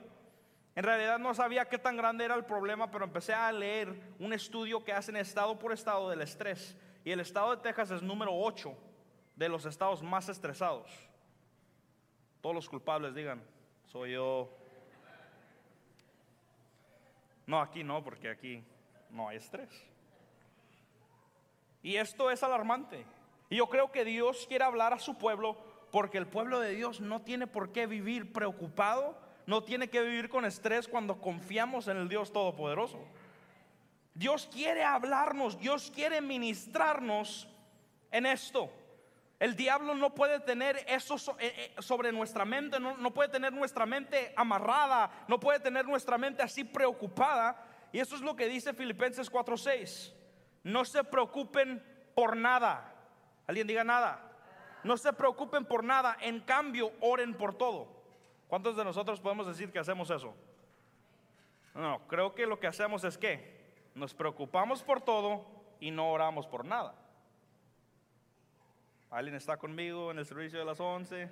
En 0.74 0.82
realidad 0.82 1.20
no 1.20 1.32
sabía 1.34 1.68
qué 1.68 1.78
tan 1.78 1.96
grande 1.96 2.24
era 2.24 2.34
el 2.34 2.44
problema, 2.44 2.90
pero 2.90 3.04
empecé 3.04 3.32
a 3.32 3.52
leer 3.52 3.94
un 4.18 4.32
estudio 4.32 4.82
que 4.82 4.92
hacen 4.92 5.14
estado 5.14 5.56
por 5.56 5.72
estado 5.72 6.10
del 6.10 6.20
estrés. 6.20 6.76
Y 7.04 7.12
el 7.12 7.20
estado 7.20 7.54
de 7.54 7.62
Texas 7.62 7.92
es 7.92 8.02
número 8.02 8.32
8 8.34 8.76
de 9.36 9.48
los 9.48 9.64
estados 9.64 10.02
más 10.02 10.28
estresados. 10.28 10.90
Todos 12.40 12.56
los 12.56 12.68
culpables 12.68 13.14
digan, 13.14 13.40
soy 13.84 14.14
yo. 14.14 14.50
No, 17.46 17.60
aquí 17.60 17.84
no, 17.84 18.02
porque 18.02 18.30
aquí 18.30 18.64
no 19.10 19.28
hay 19.28 19.36
estrés. 19.36 19.70
Y 21.84 21.94
esto 21.94 22.32
es 22.32 22.42
alarmante. 22.42 23.06
Y 23.50 23.56
yo 23.56 23.68
creo 23.68 23.92
que 23.92 24.06
Dios 24.06 24.46
quiere 24.48 24.64
hablar 24.64 24.94
a 24.94 24.98
su 24.98 25.18
pueblo 25.18 25.58
porque 25.90 26.16
el 26.16 26.26
pueblo 26.26 26.60
de 26.60 26.74
Dios 26.74 27.00
no 27.00 27.20
tiene 27.20 27.46
por 27.46 27.72
qué 27.72 27.86
vivir 27.86 28.32
preocupado 28.32 29.16
no 29.50 29.64
tiene 29.64 29.90
que 29.90 30.00
vivir 30.00 30.28
con 30.28 30.44
estrés 30.44 30.86
cuando 30.86 31.20
confiamos 31.20 31.88
en 31.88 31.96
el 31.96 32.08
Dios 32.08 32.32
Todopoderoso. 32.32 33.04
Dios 34.14 34.48
quiere 34.52 34.84
hablarnos, 34.84 35.58
Dios 35.58 35.90
quiere 35.92 36.20
ministrarnos 36.20 37.48
en 38.12 38.26
esto. 38.26 38.70
El 39.40 39.56
diablo 39.56 39.96
no 39.96 40.14
puede 40.14 40.38
tener 40.38 40.84
eso 40.86 41.16
eh, 41.40 41.72
eh, 41.76 41.82
sobre 41.82 42.12
nuestra 42.12 42.44
mente, 42.44 42.78
no, 42.78 43.12
puede 43.12 43.30
tener 43.30 43.52
nuestra 43.52 43.86
mente 43.86 44.32
amarrada, 44.36 45.24
no 45.26 45.40
puede 45.40 45.58
tener 45.58 45.84
nuestra 45.84 46.16
mente 46.16 46.44
así 46.44 46.62
preocupada. 46.62 47.56
Y 47.92 47.98
eso 47.98 48.14
es 48.14 48.20
lo 48.20 48.36
que 48.36 48.46
dice 48.46 48.72
Filipenses 48.72 49.32
4:6. 49.32 50.12
No 50.62 50.84
se 50.84 51.02
preocupen 51.02 51.82
por 52.14 52.36
nada. 52.36 52.94
¿Alguien 53.50 53.66
diga 53.66 53.82
nada? 53.82 54.20
No 54.84 54.96
se 54.96 55.12
preocupen 55.12 55.64
por 55.64 55.82
nada, 55.82 56.16
en 56.20 56.38
cambio 56.38 56.92
oren 57.00 57.34
por 57.34 57.52
todo. 57.52 57.88
¿Cuántos 58.46 58.76
de 58.76 58.84
nosotros 58.84 59.18
podemos 59.18 59.44
decir 59.44 59.72
que 59.72 59.80
hacemos 59.80 60.08
eso? 60.08 60.32
No, 61.74 62.06
creo 62.06 62.32
que 62.32 62.46
lo 62.46 62.60
que 62.60 62.68
hacemos 62.68 63.02
es 63.02 63.18
que 63.18 63.90
nos 63.96 64.14
preocupamos 64.14 64.84
por 64.84 65.00
todo 65.00 65.44
y 65.80 65.90
no 65.90 66.12
oramos 66.12 66.46
por 66.46 66.64
nada. 66.64 66.94
¿Alguien 69.10 69.34
está 69.34 69.56
conmigo 69.56 70.12
en 70.12 70.20
el 70.20 70.26
servicio 70.26 70.60
de 70.60 70.64
las 70.64 70.78
11? 70.78 71.28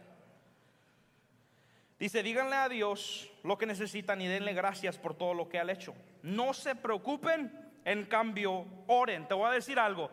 Dice, 2.01 2.25
díganle 2.25 2.57
a 2.57 2.69
Dios 2.69 3.31
lo 3.45 3.57
que 3.57 3.67
necesitan 3.67 4.21
y 4.21 4.27
denle 4.27 4.55
gracias 4.55 4.99
por 4.99 5.15
todo 5.15 5.35
lo 5.35 5.49
que 5.49 5.61
ha 5.61 5.71
hecho. 5.71 5.95
No 6.25 6.53
se 6.53 6.75
preocupen, 6.75 7.81
en 7.85 8.07
cambio, 8.07 8.67
oren. 8.89 9.29
Te 9.29 9.35
voy 9.35 9.47
a 9.47 9.53
decir 9.53 9.79
algo. 9.79 10.11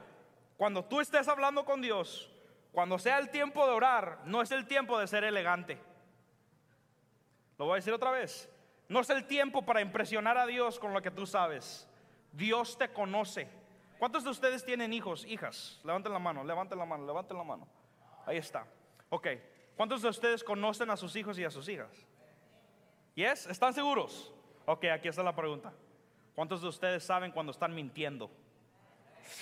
Cuando 0.57 0.85
tú 0.85 1.01
estés 1.01 1.27
hablando 1.27 1.65
con 1.65 1.81
Dios, 1.81 2.31
cuando 2.71 2.99
sea 2.99 3.19
el 3.19 3.29
tiempo 3.29 3.65
de 3.65 3.73
orar, 3.73 4.19
no 4.25 4.41
es 4.41 4.51
el 4.51 4.67
tiempo 4.67 4.99
de 4.99 5.07
ser 5.07 5.23
elegante. 5.23 5.79
Lo 7.57 7.65
voy 7.65 7.73
a 7.73 7.75
decir 7.75 7.93
otra 7.93 8.11
vez. 8.11 8.49
No 8.87 8.99
es 8.99 9.09
el 9.09 9.25
tiempo 9.25 9.63
para 9.63 9.81
impresionar 9.81 10.37
a 10.37 10.45
Dios 10.45 10.79
con 10.79 10.93
lo 10.93 11.01
que 11.01 11.11
tú 11.11 11.25
sabes. 11.25 11.87
Dios 12.31 12.77
te 12.77 12.91
conoce. 12.91 13.49
¿Cuántos 13.97 14.23
de 14.23 14.29
ustedes 14.29 14.63
tienen 14.63 14.93
hijos, 14.93 15.25
hijas? 15.25 15.79
Levanten 15.83 16.11
la 16.11 16.19
mano, 16.19 16.43
levanten 16.43 16.77
la 16.77 16.85
mano, 16.85 17.05
levanten 17.05 17.37
la 17.37 17.43
mano. 17.43 17.67
Ahí 18.25 18.37
está. 18.37 18.65
Ok. 19.09 19.27
¿Cuántos 19.75 20.01
de 20.01 20.09
ustedes 20.09 20.43
conocen 20.43 20.89
a 20.89 20.97
sus 20.97 21.15
hijos 21.15 21.39
y 21.39 21.43
a 21.43 21.49
sus 21.49 21.67
hijas? 21.69 22.05
¿Yes? 23.15 23.47
¿Están 23.47 23.73
seguros? 23.73 24.33
Ok, 24.65 24.85
aquí 24.85 25.07
está 25.07 25.23
la 25.23 25.35
pregunta. 25.35 25.73
¿Cuántos 26.33 26.61
de 26.61 26.67
ustedes 26.67 27.03
saben 27.03 27.31
cuando 27.31 27.51
están 27.51 27.73
mintiendo? 27.73 28.29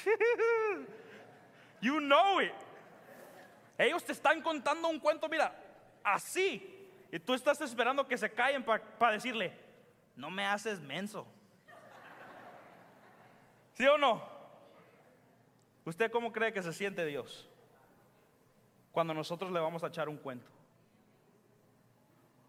you 1.81 1.99
know 1.99 2.39
it. 2.39 2.53
Ellos 3.77 4.03
te 4.03 4.11
están 4.11 4.41
contando 4.41 4.87
un 4.87 4.99
cuento, 4.99 5.27
mira, 5.27 5.53
así. 6.03 6.69
Y 7.11 7.19
tú 7.19 7.33
estás 7.33 7.59
esperando 7.61 8.07
que 8.07 8.17
se 8.17 8.31
callen 8.31 8.63
para 8.63 9.11
decirle, 9.11 9.53
no 10.15 10.29
me 10.29 10.45
haces 10.45 10.79
menso. 10.79 11.27
¿Sí 13.73 13.85
o 13.87 13.97
no? 13.97 14.21
¿Usted 15.85 16.11
cómo 16.11 16.31
cree 16.31 16.53
que 16.53 16.61
se 16.61 16.71
siente 16.71 17.05
Dios 17.05 17.49
cuando 18.91 19.13
nosotros 19.13 19.51
le 19.51 19.59
vamos 19.59 19.83
a 19.83 19.87
echar 19.87 20.07
un 20.07 20.17
cuento? 20.17 20.49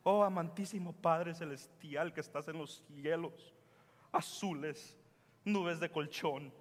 Oh, 0.03 0.23
amantísimo 0.23 0.93
Padre 0.93 1.35
Celestial 1.35 2.13
que 2.13 2.21
estás 2.21 2.47
en 2.49 2.59
los 2.59 2.85
cielos, 2.95 3.55
azules, 4.13 4.97
nubes 5.45 5.81
de 5.81 5.91
colchón 5.91 6.53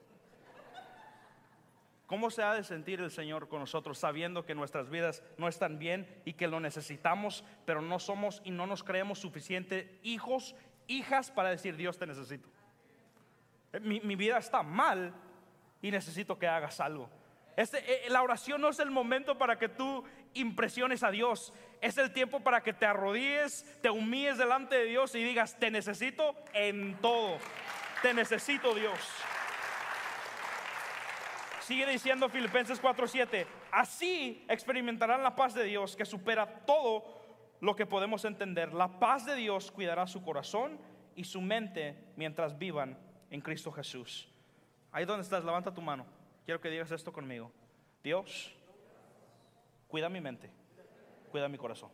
¿Cómo 2.06 2.30
se 2.30 2.44
ha 2.44 2.54
de 2.54 2.64
sentir 2.64 3.00
el 3.00 3.12
Señor 3.12 3.48
con 3.48 3.60
nosotros 3.60 3.98
sabiendo 3.98 4.46
que 4.46 4.56
nuestras 4.56 4.90
vidas 4.90 5.24
no 5.38 5.48
están 5.48 5.80
bien 5.80 6.08
y 6.26 6.34
que 6.34 6.48
lo 6.48 6.60
necesitamos, 6.60 7.46
pero 7.66 7.82
no 7.82 7.98
somos 7.98 8.42
y 8.44 8.52
no 8.52 8.68
nos 8.68 8.84
creemos 8.84 9.20
suficientes 9.20 9.88
hijos, 10.04 10.56
hijas 10.88 11.32
para 11.32 11.50
decir 11.50 11.78
Dios 11.78 11.98
te 11.98 12.06
necesito? 12.06 12.50
Eh, 13.72 13.80
mi, 13.80 14.16
vida 14.16 14.38
está 14.38 14.64
mal 14.64 15.14
y 15.82 15.92
necesito 15.92 16.38
que 16.38 16.48
hagas 16.48 16.80
algo. 16.82 17.10
Este, 17.56 18.06
eh, 18.06 18.10
la 18.10 18.22
oración 18.22 18.60
no 18.60 18.70
es 18.70 18.80
el 18.80 18.92
momento 18.92 19.38
para 19.38 19.58
que 19.58 19.70
tú 19.70 20.04
impresiones 20.34 21.04
a 21.04 21.12
Dios. 21.12 21.54
Es 21.82 21.98
el 21.98 22.12
tiempo 22.12 22.42
para 22.42 22.64
que 22.64 22.74
te 22.74 22.86
arrodilles, 22.86 23.66
te 23.82 23.90
humilles 23.90 24.38
delante 24.38 24.76
de 24.76 24.86
Dios 24.86 25.16
y 25.16 25.24
digas, 25.24 25.58
te 25.58 25.72
necesito 25.72 26.36
en 26.54 26.96
todo. 27.02 27.38
Te 28.02 28.14
necesito 28.14 28.74
Dios. 28.74 29.00
Sigue 31.64 31.86
diciendo 31.88 32.28
Filipenses 32.28 32.82
4:7, 32.82 33.48
así 33.72 34.46
experimentarán 34.50 35.24
la 35.24 35.34
paz 35.34 35.54
de 35.54 35.64
Dios 35.64 35.96
que 35.96 36.04
supera 36.04 36.66
todo 36.66 37.22
lo 37.62 37.74
que 37.74 37.86
podemos 37.86 38.26
entender. 38.26 38.74
La 38.74 39.00
paz 39.00 39.26
de 39.26 39.36
Dios 39.36 39.72
cuidará 39.72 40.06
su 40.06 40.22
corazón 40.22 40.78
y 41.16 41.24
su 41.24 41.40
mente 41.40 42.12
mientras 42.18 42.58
vivan 42.58 42.98
en 43.30 43.40
Cristo 43.40 43.72
Jesús. 43.72 44.30
Ahí 44.92 45.06
donde 45.06 45.24
estás, 45.24 45.46
levanta 45.46 45.74
tu 45.74 45.82
mano. 45.82 46.06
Quiero 46.44 46.60
que 46.60 46.70
digas 46.70 46.92
esto 46.92 47.14
conmigo. 47.14 47.50
Dios, 48.04 48.54
cuida 49.88 50.10
mi 50.10 50.20
mente, 50.20 50.52
cuida 51.32 51.48
mi 51.48 51.58
corazón. 51.58 51.92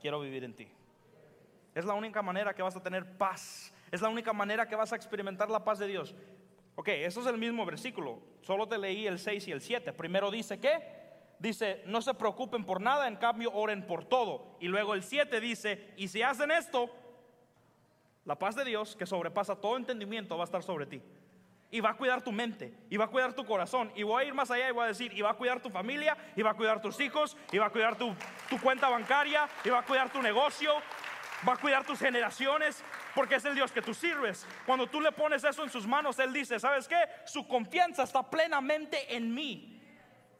Quiero 0.00 0.20
vivir 0.20 0.42
en 0.42 0.56
ti. 0.56 0.68
Es 1.74 1.84
la 1.84 1.92
única 1.92 2.22
manera 2.22 2.54
que 2.54 2.62
vas 2.62 2.76
a 2.76 2.82
tener 2.82 3.18
paz. 3.18 3.74
Es 3.92 4.00
la 4.00 4.08
única 4.08 4.32
manera 4.32 4.66
que 4.66 4.74
vas 4.74 4.94
a 4.94 4.96
experimentar 4.96 5.50
la 5.50 5.62
paz 5.62 5.78
de 5.78 5.86
Dios. 5.86 6.14
Ok, 6.76 6.88
eso 6.88 7.22
es 7.22 7.26
el 7.26 7.38
mismo 7.38 7.64
versículo. 7.64 8.20
Solo 8.42 8.68
te 8.68 8.76
leí 8.76 9.06
el 9.06 9.18
6 9.18 9.48
y 9.48 9.52
el 9.52 9.62
7. 9.62 9.94
Primero 9.94 10.30
dice 10.30 10.60
que 10.60 10.78
dice, 11.38 11.82
no 11.86 12.02
se 12.02 12.12
preocupen 12.14 12.64
por 12.64 12.82
nada, 12.82 13.08
en 13.08 13.16
cambio 13.16 13.50
oren 13.52 13.86
por 13.86 14.04
todo. 14.04 14.56
Y 14.60 14.68
luego 14.68 14.94
el 14.94 15.02
7 15.02 15.40
dice, 15.40 15.94
y 15.96 16.08
si 16.08 16.22
hacen 16.22 16.50
esto, 16.50 16.90
la 18.26 18.38
paz 18.38 18.56
de 18.56 18.64
Dios, 18.64 18.94
que 18.94 19.06
sobrepasa 19.06 19.56
todo 19.56 19.78
entendimiento, 19.78 20.36
va 20.36 20.44
a 20.44 20.46
estar 20.46 20.62
sobre 20.62 20.84
ti. 20.84 21.00
Y 21.70 21.80
va 21.80 21.90
a 21.90 21.96
cuidar 21.96 22.22
tu 22.22 22.30
mente, 22.30 22.72
y 22.90 22.96
va 22.98 23.06
a 23.06 23.08
cuidar 23.08 23.32
tu 23.32 23.44
corazón. 23.46 23.90
Y 23.96 24.02
voy 24.02 24.22
a 24.22 24.26
ir 24.26 24.34
más 24.34 24.50
allá 24.50 24.68
y 24.68 24.72
voy 24.72 24.84
a 24.84 24.88
decir, 24.88 25.12
y 25.14 25.22
va 25.22 25.30
a 25.30 25.34
cuidar 25.34 25.60
tu 25.60 25.70
familia, 25.70 26.16
y 26.36 26.42
va 26.42 26.50
a 26.50 26.54
cuidar 26.54 26.82
tus 26.82 27.00
hijos, 27.00 27.36
y 27.52 27.58
va 27.58 27.66
a 27.66 27.70
cuidar 27.70 27.96
tu, 27.96 28.14
tu 28.50 28.60
cuenta 28.60 28.90
bancaria, 28.90 29.48
y 29.64 29.70
va 29.70 29.78
a 29.78 29.84
cuidar 29.84 30.12
tu 30.12 30.20
negocio, 30.20 30.72
va 31.48 31.54
a 31.54 31.56
cuidar 31.56 31.84
tus 31.84 31.98
generaciones, 31.98 32.84
porque 33.16 33.36
es 33.36 33.44
el 33.46 33.54
Dios 33.54 33.72
que 33.72 33.80
tú 33.80 33.94
sirves. 33.94 34.46
Cuando 34.66 34.86
tú 34.86 35.00
le 35.00 35.10
pones 35.10 35.42
eso 35.42 35.64
en 35.64 35.70
sus 35.70 35.86
manos, 35.86 36.18
Él 36.18 36.34
dice, 36.34 36.60
¿sabes 36.60 36.86
qué? 36.86 36.96
Su 37.24 37.48
confianza 37.48 38.02
está 38.02 38.22
plenamente 38.22 39.16
en 39.16 39.34
mí. 39.34 39.80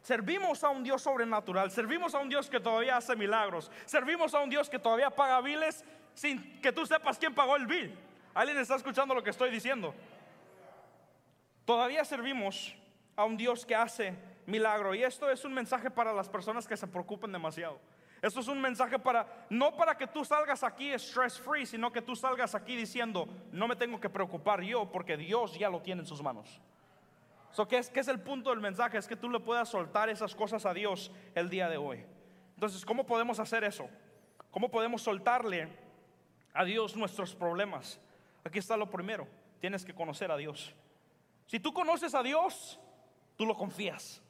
Servimos 0.03 0.63
a 0.63 0.69
un 0.69 0.85
Dios 0.85 1.03
sobrenatural, 1.03 1.71
servimos 1.71 2.15
a 2.15 2.19
un 2.19 2.29
Dios 2.29 2.51
que 2.51 2.61
todavía 2.61 2.99
hace 2.99 3.17
milagros, 3.17 3.73
servimos 3.87 4.35
a 4.35 4.41
un 4.41 4.51
Dios 4.51 4.69
que 4.69 4.79
todavía 4.79 5.11
paga 5.11 5.41
biles 5.41 5.85
sin 6.15 6.61
que 6.61 6.71
tú 6.71 6.85
sepas 6.87 7.19
quién 7.19 7.35
pagó 7.35 7.57
el 7.57 7.67
bill. 7.67 7.99
¿Alguien 8.35 8.59
está 8.59 8.77
escuchando 8.77 9.15
lo 9.15 9.25
que 9.25 9.31
estoy 9.31 9.51
diciendo? 9.51 9.95
Todavía 11.65 12.05
servimos 12.05 12.77
a 13.17 13.25
un 13.25 13.39
Dios 13.39 13.65
que 13.65 13.75
hace 13.75 14.15
milagro 14.45 14.95
y 14.95 15.03
esto 15.03 15.31
es 15.31 15.47
un 15.47 15.55
mensaje 15.55 15.91
para 15.91 16.13
las 16.13 16.29
personas 16.29 16.69
que 16.69 16.77
se 16.77 16.87
preocupan 16.87 17.33
demasiado. 17.33 17.81
Esto 18.23 18.41
es 18.41 18.49
un 18.49 18.61
mensaje 18.61 18.99
para, 18.99 19.47
no 19.51 19.77
para 19.77 19.97
que 19.97 20.07
tú 20.07 20.25
salgas 20.25 20.63
aquí 20.63 20.91
stress 20.95 21.39
free, 21.39 21.67
sino 21.67 21.93
que 21.93 22.03
tú 22.03 22.17
salgas 22.17 22.55
aquí 22.55 22.75
diciendo, 22.75 23.29
no 23.53 23.69
me 23.69 23.77
tengo 23.77 24.01
que 24.01 24.09
preocupar 24.09 24.63
yo 24.63 24.91
porque 24.91 25.17
Dios 25.17 25.59
ya 25.59 25.69
lo 25.69 25.81
tiene 25.83 26.01
en 26.01 26.07
sus 26.07 26.23
manos. 26.23 26.61
¿qué, 27.65 27.79
es, 27.79 27.89
¿Qué 27.89 28.01
es 28.01 28.09
el 28.09 28.21
punto 28.21 28.51
del 28.51 28.61
mensaje? 28.61 28.99
Es 28.99 29.07
que 29.07 29.17
tú 29.17 29.31
le 29.31 29.41
puedas 29.41 29.69
soltar 29.69 30.11
esas 30.11 30.35
cosas 30.35 30.67
a 30.67 30.75
Dios 30.75 31.11
el 31.35 31.49
día 31.49 31.69
de 31.71 31.79
hoy. 31.79 32.05
Entonces, 32.55 32.85
¿cómo 32.85 33.07
podemos 33.07 33.39
hacer 33.39 33.65
eso? 33.65 33.89
¿Cómo 34.51 34.71
podemos 34.71 35.03
soltarle 35.03 35.69
a 36.53 36.65
Dios 36.65 36.97
nuestros 36.97 37.35
problemas? 37.35 37.99
Aquí 38.45 38.59
está 38.59 38.77
lo 38.77 38.91
primero. 38.91 39.27
Tienes 39.61 39.85
que 39.85 39.95
conocer 39.95 40.31
a 40.31 40.37
Dios. 40.37 40.75
Si 41.47 41.61
tú 41.61 41.73
conoces 41.73 42.15
a 42.15 42.23
Dios, 42.23 42.79
tú 43.37 43.47
lo 43.47 43.57
confías. 43.57 44.23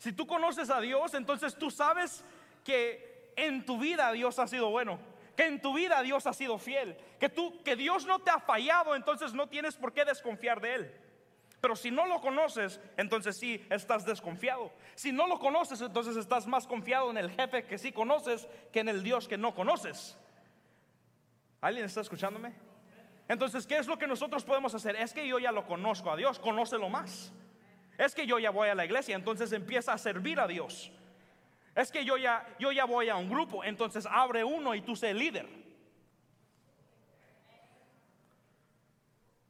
Si 0.00 0.12
tú 0.12 0.26
conoces 0.26 0.68
a 0.68 0.80
Dios, 0.80 1.14
entonces 1.14 1.54
tú 1.54 1.70
sabes 1.70 2.24
que 2.64 3.32
en 3.36 3.64
tu 3.64 3.78
vida 3.78 4.10
Dios 4.10 4.40
ha 4.40 4.48
sido 4.48 4.70
bueno 4.70 4.98
que 5.40 5.46
en 5.46 5.62
tu 5.62 5.72
vida 5.72 6.02
Dios 6.02 6.26
ha 6.26 6.34
sido 6.34 6.58
fiel, 6.58 6.98
que 7.18 7.30
tú 7.30 7.62
que 7.62 7.74
Dios 7.74 8.04
no 8.04 8.18
te 8.18 8.30
ha 8.30 8.40
fallado, 8.40 8.94
entonces 8.94 9.32
no 9.32 9.48
tienes 9.48 9.74
por 9.74 9.94
qué 9.94 10.04
desconfiar 10.04 10.60
de 10.60 10.74
él. 10.74 10.94
Pero 11.62 11.76
si 11.76 11.90
no 11.90 12.04
lo 12.04 12.20
conoces, 12.20 12.78
entonces 12.98 13.38
sí 13.38 13.64
estás 13.70 14.04
desconfiado. 14.04 14.70
Si 14.94 15.12
no 15.12 15.26
lo 15.26 15.38
conoces, 15.38 15.80
entonces 15.80 16.18
estás 16.18 16.46
más 16.46 16.66
confiado 16.66 17.10
en 17.10 17.16
el 17.16 17.30
jefe 17.30 17.64
que 17.64 17.78
sí 17.78 17.90
conoces 17.90 18.46
que 18.70 18.80
en 18.80 18.90
el 18.90 19.02
Dios 19.02 19.28
que 19.28 19.38
no 19.38 19.54
conoces. 19.54 20.18
¿Alguien 21.62 21.86
está 21.86 22.02
escuchándome? 22.02 22.52
Entonces, 23.26 23.66
¿qué 23.66 23.78
es 23.78 23.86
lo 23.86 23.98
que 23.98 24.06
nosotros 24.06 24.44
podemos 24.44 24.74
hacer? 24.74 24.94
Es 24.96 25.14
que 25.14 25.26
yo 25.26 25.38
ya 25.38 25.52
lo 25.52 25.66
conozco 25.66 26.10
a 26.10 26.16
Dios, 26.16 26.38
conócelo 26.38 26.90
más. 26.90 27.32
Es 28.00 28.14
que 28.14 28.26
yo 28.26 28.38
ya 28.38 28.48
voy 28.48 28.70
a 28.70 28.74
la 28.74 28.86
iglesia, 28.86 29.14
entonces 29.14 29.52
empieza 29.52 29.92
a 29.92 29.98
servir 29.98 30.40
a 30.40 30.46
Dios. 30.46 30.90
Es 31.74 31.92
que 31.92 32.02
yo 32.02 32.16
ya, 32.16 32.46
yo 32.58 32.72
ya 32.72 32.86
voy 32.86 33.10
a 33.10 33.16
un 33.16 33.28
grupo, 33.28 33.62
entonces 33.62 34.06
abre 34.10 34.42
uno 34.42 34.74
y 34.74 34.80
tú 34.80 34.96
sé 34.96 35.12
líder. 35.12 35.46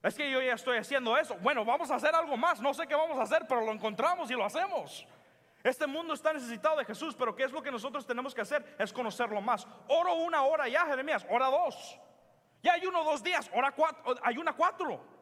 Es 0.03 0.17
que 0.17 0.29
yo 0.29 0.43
ya 0.43 0.55
estoy 0.55 0.79
haciendo 0.79 1.17
eso. 1.17 1.37
Bueno, 1.37 1.65
vamos 1.65 1.93
a 1.93 1.95
hacer 1.95 2.13
algo 2.13 2.37
más. 2.37 2.61
No 2.61 2.75
sé 2.75 2.89
qué 2.89 2.97
vamos 2.97 3.21
a 3.21 3.23
hacer, 3.23 3.47
pero 3.49 3.61
lo 3.61 3.71
encontramos 3.71 4.29
y 4.33 4.35
lo 4.35 4.45
hacemos. 4.45 5.07
Este 5.63 5.87
mundo 5.87 6.15
está 6.15 6.33
necesitado 6.33 6.77
de 6.79 6.85
Jesús, 6.85 7.15
pero 7.15 7.37
¿qué 7.37 7.45
es 7.45 7.53
lo 7.53 7.63
que 7.63 7.71
nosotros 7.71 8.05
tenemos 8.05 8.35
que 8.35 8.41
hacer? 8.41 8.75
Es 8.81 8.93
conocerlo 8.93 9.41
más. 9.41 9.65
Oro 9.87 10.15
una 10.15 10.43
hora 10.43 10.67
ya, 10.67 10.87
Jeremías. 10.87 11.25
Hora 11.31 11.47
dos. 11.47 12.01
Ya 12.65 12.73
hay 12.73 12.85
uno 12.85 13.05
dos 13.05 13.23
días. 13.23 13.49
Hora 13.55 13.71
cuatro. 13.71 14.17
Hay 14.25 14.39
una 14.39 14.55
cuatro. 14.55 15.20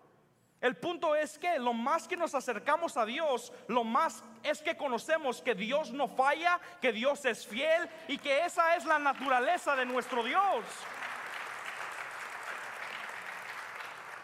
El 0.60 0.76
punto 0.76 1.14
es 1.14 1.38
que 1.38 1.58
lo 1.58 1.72
más 1.72 2.08
que 2.08 2.16
nos 2.16 2.34
acercamos 2.34 2.96
a 2.96 3.06
Dios, 3.06 3.52
lo 3.68 3.84
más 3.84 4.24
es 4.42 4.60
que 4.60 4.76
conocemos 4.76 5.40
que 5.40 5.54
Dios 5.54 5.92
no 5.92 6.08
falla, 6.08 6.60
que 6.80 6.92
Dios 6.92 7.24
es 7.24 7.46
fiel 7.46 7.88
y 8.08 8.18
que 8.18 8.44
esa 8.44 8.74
es 8.74 8.84
la 8.84 8.98
naturaleza 8.98 9.76
de 9.76 9.86
nuestro 9.86 10.24
Dios. 10.24 10.64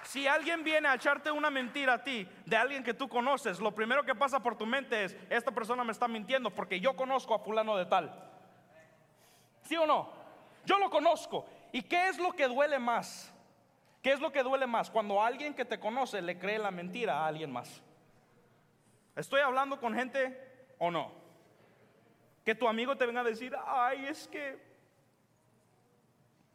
Si 0.02 0.26
alguien 0.26 0.62
viene 0.62 0.88
a 0.88 0.94
echarte 0.94 1.30
una 1.30 1.50
mentira 1.50 1.94
a 1.94 2.02
ti 2.04 2.28
de 2.46 2.56
alguien 2.56 2.84
que 2.84 2.94
tú 2.94 3.08
conoces, 3.08 3.60
lo 3.60 3.72
primero 3.72 4.04
que 4.04 4.14
pasa 4.14 4.40
por 4.40 4.56
tu 4.56 4.64
mente 4.64 5.04
es, 5.04 5.16
esta 5.28 5.50
persona 5.50 5.82
me 5.82 5.90
está 5.90 6.06
mintiendo 6.06 6.50
porque 6.50 6.78
yo 6.78 6.94
conozco 6.94 7.34
a 7.34 7.40
fulano 7.40 7.76
de 7.76 7.86
tal. 7.86 8.12
¿Sí 9.62 9.76
o 9.76 9.86
no? 9.86 10.12
Yo 10.64 10.78
lo 10.78 10.90
conozco. 10.90 11.46
¿Y 11.72 11.82
qué 11.82 12.08
es 12.08 12.18
lo 12.18 12.32
que 12.32 12.46
duele 12.46 12.78
más? 12.78 13.33
¿Qué 14.04 14.12
es 14.12 14.20
lo 14.20 14.30
que 14.30 14.42
duele 14.42 14.66
más? 14.66 14.90
Cuando 14.90 15.22
alguien 15.22 15.54
que 15.54 15.64
te 15.64 15.80
conoce 15.80 16.20
le 16.20 16.38
cree 16.38 16.58
la 16.58 16.70
mentira 16.70 17.20
a 17.20 17.26
alguien 17.26 17.50
más. 17.50 17.80
¿Estoy 19.16 19.40
hablando 19.40 19.80
con 19.80 19.94
gente 19.94 20.38
o 20.76 20.90
no? 20.90 21.10
Que 22.44 22.54
tu 22.54 22.68
amigo 22.68 22.94
te 22.98 23.06
venga 23.06 23.22
a 23.22 23.24
decir, 23.24 23.56
ay, 23.64 24.04
es 24.04 24.28
que, 24.28 24.62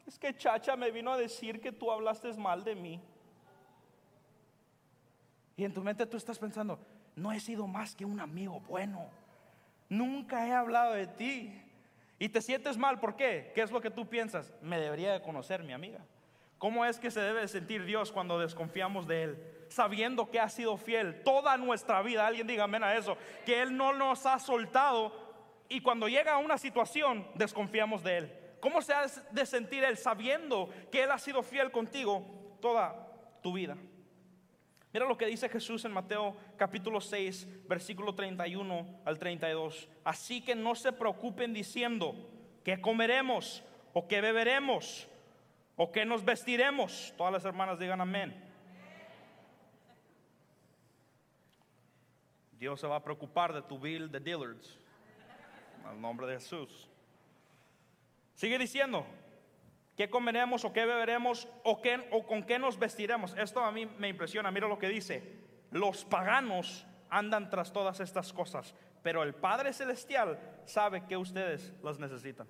es 0.06 0.16
que 0.16 0.36
Chacha 0.36 0.76
me 0.76 0.92
vino 0.92 1.12
a 1.12 1.18
decir 1.18 1.60
que 1.60 1.72
tú 1.72 1.90
hablaste 1.90 2.32
mal 2.34 2.62
de 2.62 2.76
mí. 2.76 3.00
Y 5.56 5.64
en 5.64 5.74
tu 5.74 5.82
mente 5.82 6.06
tú 6.06 6.16
estás 6.16 6.38
pensando, 6.38 6.78
no 7.16 7.32
he 7.32 7.40
sido 7.40 7.66
más 7.66 7.96
que 7.96 8.04
un 8.04 8.20
amigo 8.20 8.60
bueno. 8.60 9.10
Nunca 9.88 10.46
he 10.46 10.52
hablado 10.52 10.92
de 10.92 11.08
ti. 11.08 11.64
Y 12.16 12.28
te 12.28 12.42
sientes 12.42 12.78
mal, 12.78 13.00
¿por 13.00 13.16
qué? 13.16 13.50
¿Qué 13.56 13.62
es 13.62 13.72
lo 13.72 13.80
que 13.80 13.90
tú 13.90 14.08
piensas? 14.08 14.52
Me 14.62 14.78
debería 14.78 15.12
de 15.12 15.20
conocer 15.20 15.64
mi 15.64 15.72
amiga. 15.72 15.98
¿Cómo 16.60 16.84
es 16.84 16.98
que 16.98 17.10
se 17.10 17.22
debe 17.22 17.48
sentir 17.48 17.86
Dios 17.86 18.12
cuando 18.12 18.38
desconfiamos 18.38 19.06
de 19.06 19.22
Él? 19.22 19.42
Sabiendo 19.70 20.30
que 20.30 20.38
ha 20.38 20.50
sido 20.50 20.76
fiel 20.76 21.22
toda 21.24 21.56
nuestra 21.56 22.02
vida. 22.02 22.26
Alguien 22.26 22.46
diga 22.46 22.64
amén 22.64 22.84
a 22.84 22.94
eso. 22.94 23.16
Que 23.46 23.62
Él 23.62 23.74
no 23.74 23.94
nos 23.94 24.26
ha 24.26 24.38
soltado 24.38 25.10
y 25.70 25.80
cuando 25.80 26.06
llega 26.06 26.34
a 26.34 26.36
una 26.36 26.58
situación 26.58 27.26
desconfiamos 27.34 28.02
de 28.02 28.18
Él. 28.18 28.32
¿Cómo 28.60 28.82
se 28.82 28.92
ha 28.92 29.06
de 29.06 29.46
sentir 29.46 29.84
Él 29.84 29.96
sabiendo 29.96 30.68
que 30.92 31.02
Él 31.02 31.10
ha 31.10 31.18
sido 31.18 31.42
fiel 31.42 31.70
contigo 31.70 32.58
toda 32.60 33.08
tu 33.42 33.54
vida? 33.54 33.78
Mira 34.92 35.06
lo 35.06 35.16
que 35.16 35.24
dice 35.24 35.48
Jesús 35.48 35.86
en 35.86 35.92
Mateo 35.92 36.36
capítulo 36.58 37.00
6, 37.00 37.66
versículo 37.66 38.14
31 38.14 39.00
al 39.06 39.18
32. 39.18 39.88
Así 40.04 40.42
que 40.42 40.54
no 40.54 40.74
se 40.74 40.92
preocupen 40.92 41.54
diciendo 41.54 42.14
que 42.62 42.82
comeremos 42.82 43.64
o 43.94 44.06
que 44.06 44.20
beberemos 44.20 45.08
¿O 45.82 45.90
qué 45.90 46.04
nos 46.04 46.22
vestiremos? 46.22 47.14
Todas 47.16 47.32
las 47.32 47.44
hermanas 47.46 47.78
digan 47.78 48.02
amén. 48.02 48.38
Dios 52.52 52.78
se 52.78 52.86
va 52.86 52.96
a 52.96 53.02
preocupar 53.02 53.54
de 53.54 53.62
tu 53.62 53.78
bill 53.78 54.12
de 54.12 54.20
Dillards. 54.20 54.78
Al 55.86 55.98
nombre 55.98 56.26
de 56.26 56.34
Jesús. 56.34 56.86
Sigue 58.34 58.58
diciendo, 58.58 59.06
¿qué 59.96 60.10
comeremos 60.10 60.66
o 60.66 60.72
qué 60.74 60.84
beberemos 60.84 61.48
o, 61.64 61.80
qué, 61.80 62.06
o 62.10 62.26
con 62.26 62.42
qué 62.42 62.58
nos 62.58 62.78
vestiremos? 62.78 63.34
Esto 63.38 63.64
a 63.64 63.72
mí 63.72 63.86
me 63.86 64.08
impresiona. 64.10 64.50
Mira 64.50 64.68
lo 64.68 64.78
que 64.78 64.90
dice. 64.90 65.22
Los 65.70 66.04
paganos 66.04 66.86
andan 67.08 67.48
tras 67.48 67.72
todas 67.72 68.00
estas 68.00 68.34
cosas, 68.34 68.74
pero 69.02 69.22
el 69.22 69.32
Padre 69.32 69.72
Celestial 69.72 70.38
sabe 70.66 71.06
que 71.06 71.16
ustedes 71.16 71.72
las 71.82 71.98
necesitan. 71.98 72.46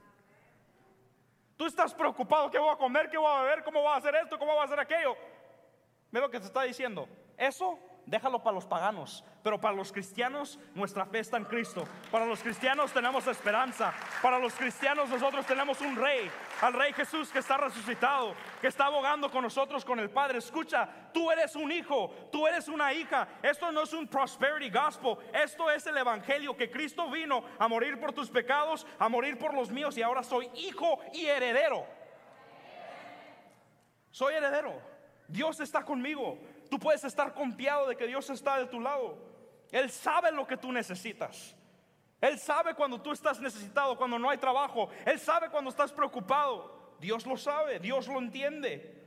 Tú 1.60 1.66
estás 1.66 1.92
preocupado, 1.92 2.50
¿qué 2.50 2.58
voy 2.58 2.70
a 2.72 2.76
comer? 2.76 3.10
¿Qué 3.10 3.18
voy 3.18 3.30
a 3.30 3.42
beber? 3.42 3.62
¿Cómo 3.62 3.82
voy 3.82 3.92
a 3.92 3.96
hacer 3.96 4.14
esto? 4.14 4.38
¿Cómo 4.38 4.52
voy 4.52 4.62
a 4.62 4.64
hacer 4.64 4.80
aquello? 4.80 5.14
Ve 6.10 6.18
lo 6.18 6.30
que 6.30 6.40
te 6.40 6.46
está 6.46 6.62
diciendo. 6.62 7.06
Eso 7.36 7.78
déjalo 8.10 8.42
para 8.42 8.56
los 8.56 8.66
paganos, 8.66 9.24
pero 9.40 9.60
para 9.60 9.74
los 9.74 9.92
cristianos 9.92 10.58
nuestra 10.74 11.06
fe 11.06 11.20
está 11.20 11.36
en 11.36 11.44
Cristo. 11.44 11.84
Para 12.10 12.26
los 12.26 12.42
cristianos 12.42 12.92
tenemos 12.92 13.24
esperanza. 13.28 13.94
Para 14.20 14.38
los 14.38 14.52
cristianos 14.54 15.08
nosotros 15.08 15.46
tenemos 15.46 15.80
un 15.80 15.94
rey, 15.94 16.28
al 16.60 16.72
rey 16.72 16.92
Jesús 16.92 17.30
que 17.30 17.38
está 17.38 17.56
resucitado, 17.56 18.34
que 18.60 18.66
está 18.66 18.86
abogando 18.86 19.30
con 19.30 19.44
nosotros, 19.44 19.84
con 19.84 20.00
el 20.00 20.10
Padre. 20.10 20.38
Escucha, 20.38 20.88
tú 21.14 21.30
eres 21.30 21.54
un 21.54 21.70
hijo, 21.70 22.12
tú 22.32 22.48
eres 22.48 22.66
una 22.66 22.92
hija. 22.92 23.28
Esto 23.42 23.70
no 23.70 23.82
es 23.82 23.92
un 23.92 24.08
prosperity 24.08 24.70
gospel, 24.70 25.16
esto 25.32 25.70
es 25.70 25.86
el 25.86 25.96
evangelio 25.96 26.56
que 26.56 26.68
Cristo 26.68 27.08
vino 27.10 27.44
a 27.60 27.68
morir 27.68 28.00
por 28.00 28.12
tus 28.12 28.28
pecados, 28.28 28.86
a 28.98 29.08
morir 29.08 29.38
por 29.38 29.54
los 29.54 29.70
míos 29.70 29.96
y 29.96 30.02
ahora 30.02 30.24
soy 30.24 30.50
hijo 30.56 30.98
y 31.12 31.26
heredero. 31.26 31.86
Soy 34.10 34.34
heredero. 34.34 34.90
Dios 35.28 35.60
está 35.60 35.84
conmigo. 35.84 36.38
Tú 36.70 36.78
puedes 36.78 37.04
estar 37.04 37.34
confiado 37.34 37.88
de 37.88 37.96
que 37.96 38.06
Dios 38.06 38.30
está 38.30 38.56
de 38.58 38.66
tu 38.66 38.80
lado. 38.80 39.18
Él 39.72 39.90
sabe 39.90 40.30
lo 40.32 40.46
que 40.46 40.56
tú 40.56 40.72
necesitas. 40.72 41.54
Él 42.20 42.38
sabe 42.38 42.74
cuando 42.74 43.00
tú 43.00 43.12
estás 43.12 43.40
necesitado, 43.40 43.96
cuando 43.96 44.18
no 44.18 44.30
hay 44.30 44.38
trabajo. 44.38 44.88
Él 45.04 45.18
sabe 45.18 45.50
cuando 45.50 45.70
estás 45.70 45.92
preocupado. 45.92 46.94
Dios 47.00 47.26
lo 47.26 47.36
sabe, 47.36 47.80
Dios 47.80 48.06
lo 48.08 48.18
entiende. 48.18 48.98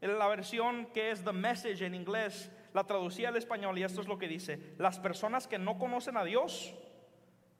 En 0.00 0.18
la 0.18 0.28
versión 0.28 0.86
que 0.86 1.10
es 1.10 1.24
The 1.24 1.32
Message 1.32 1.84
en 1.84 1.94
inglés, 1.94 2.50
la 2.72 2.84
traducía 2.84 3.28
al 3.28 3.36
español 3.36 3.78
y 3.78 3.82
esto 3.82 4.00
es 4.00 4.08
lo 4.08 4.18
que 4.18 4.28
dice. 4.28 4.74
Las 4.78 4.98
personas 4.98 5.46
que 5.46 5.58
no 5.58 5.78
conocen 5.78 6.16
a 6.16 6.24
Dios 6.24 6.74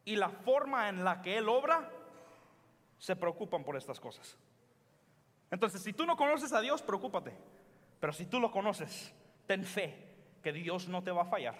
y 0.04 0.16
la 0.16 0.28
forma 0.28 0.88
en 0.88 1.04
la 1.04 1.22
que 1.22 1.38
Él 1.38 1.48
obra, 1.48 1.90
se 2.98 3.16
preocupan 3.16 3.64
por 3.64 3.76
estas 3.76 3.98
cosas. 3.98 4.38
Entonces, 5.50 5.82
si 5.82 5.92
tú 5.92 6.06
no 6.06 6.16
conoces 6.16 6.52
a 6.52 6.60
Dios, 6.60 6.82
preocúpate. 6.82 7.36
Pero 7.98 8.12
si 8.12 8.26
tú 8.26 8.38
lo 8.38 8.50
conoces, 8.50 9.12
ten 9.46 9.64
fe 9.64 10.12
que 10.42 10.52
Dios 10.52 10.88
no 10.88 11.02
te 11.02 11.10
va 11.10 11.22
a 11.22 11.26
fallar, 11.26 11.54